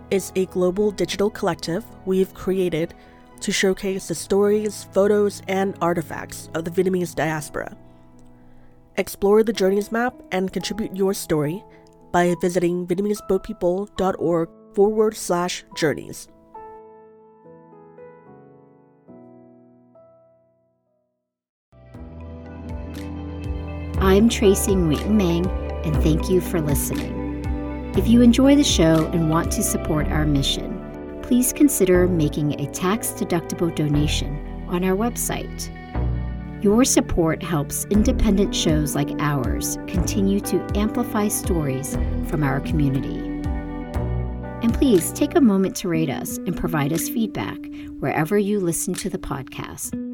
It's 0.09 0.31
a 0.35 0.47
global 0.47 0.91
digital 0.91 1.29
collective 1.29 1.85
we've 2.05 2.33
created 2.33 2.93
to 3.39 3.51
showcase 3.51 4.07
the 4.07 4.15
stories, 4.15 4.87
photos, 4.91 5.41
and 5.47 5.77
artifacts 5.81 6.49
of 6.55 6.65
the 6.65 6.71
Vietnamese 6.71 7.13
diaspora. 7.13 7.75
Explore 8.97 9.43
the 9.43 9.53
Journeys 9.53 9.91
map 9.91 10.13
and 10.31 10.51
contribute 10.51 10.95
your 10.95 11.13
story 11.13 11.63
by 12.11 12.35
visiting 12.41 12.87
Vietnameseboatpeople.org 12.87 14.49
forward 14.73 15.15
slash 15.15 15.63
journeys. 15.75 16.27
I'm 23.99 24.29
Tracey 24.29 24.73
Nguyen 24.73 25.11
Mang, 25.11 25.47
and 25.85 25.95
thank 26.03 26.29
you 26.29 26.39
for 26.41 26.61
listening. 26.61 27.22
If 27.95 28.07
you 28.07 28.21
enjoy 28.21 28.55
the 28.55 28.63
show 28.63 29.05
and 29.13 29.29
want 29.29 29.51
to 29.51 29.61
support 29.61 30.07
our 30.07 30.25
mission, 30.25 31.19
please 31.21 31.53
consider 31.53 32.07
making 32.07 32.59
a 32.59 32.65
tax 32.71 33.11
deductible 33.11 33.73
donation 33.75 34.65
on 34.67 34.83
our 34.83 34.95
website. 34.95 35.69
Your 36.63 36.85
support 36.85 37.43
helps 37.43 37.85
independent 37.91 38.55
shows 38.55 38.95
like 38.95 39.11
ours 39.19 39.77
continue 39.85 40.39
to 40.39 40.65
amplify 40.73 41.27
stories 41.27 41.95
from 42.25 42.41
our 42.41 42.61
community. 42.61 43.19
And 44.63 44.73
please 44.73 45.11
take 45.11 45.35
a 45.35 45.41
moment 45.41 45.75
to 45.77 45.87
rate 45.87 46.09
us 46.09 46.37
and 46.37 46.57
provide 46.57 46.93
us 46.93 47.07
feedback 47.07 47.59
wherever 47.99 48.39
you 48.39 48.59
listen 48.59 48.95
to 48.95 49.09
the 49.09 49.19
podcast. 49.19 50.12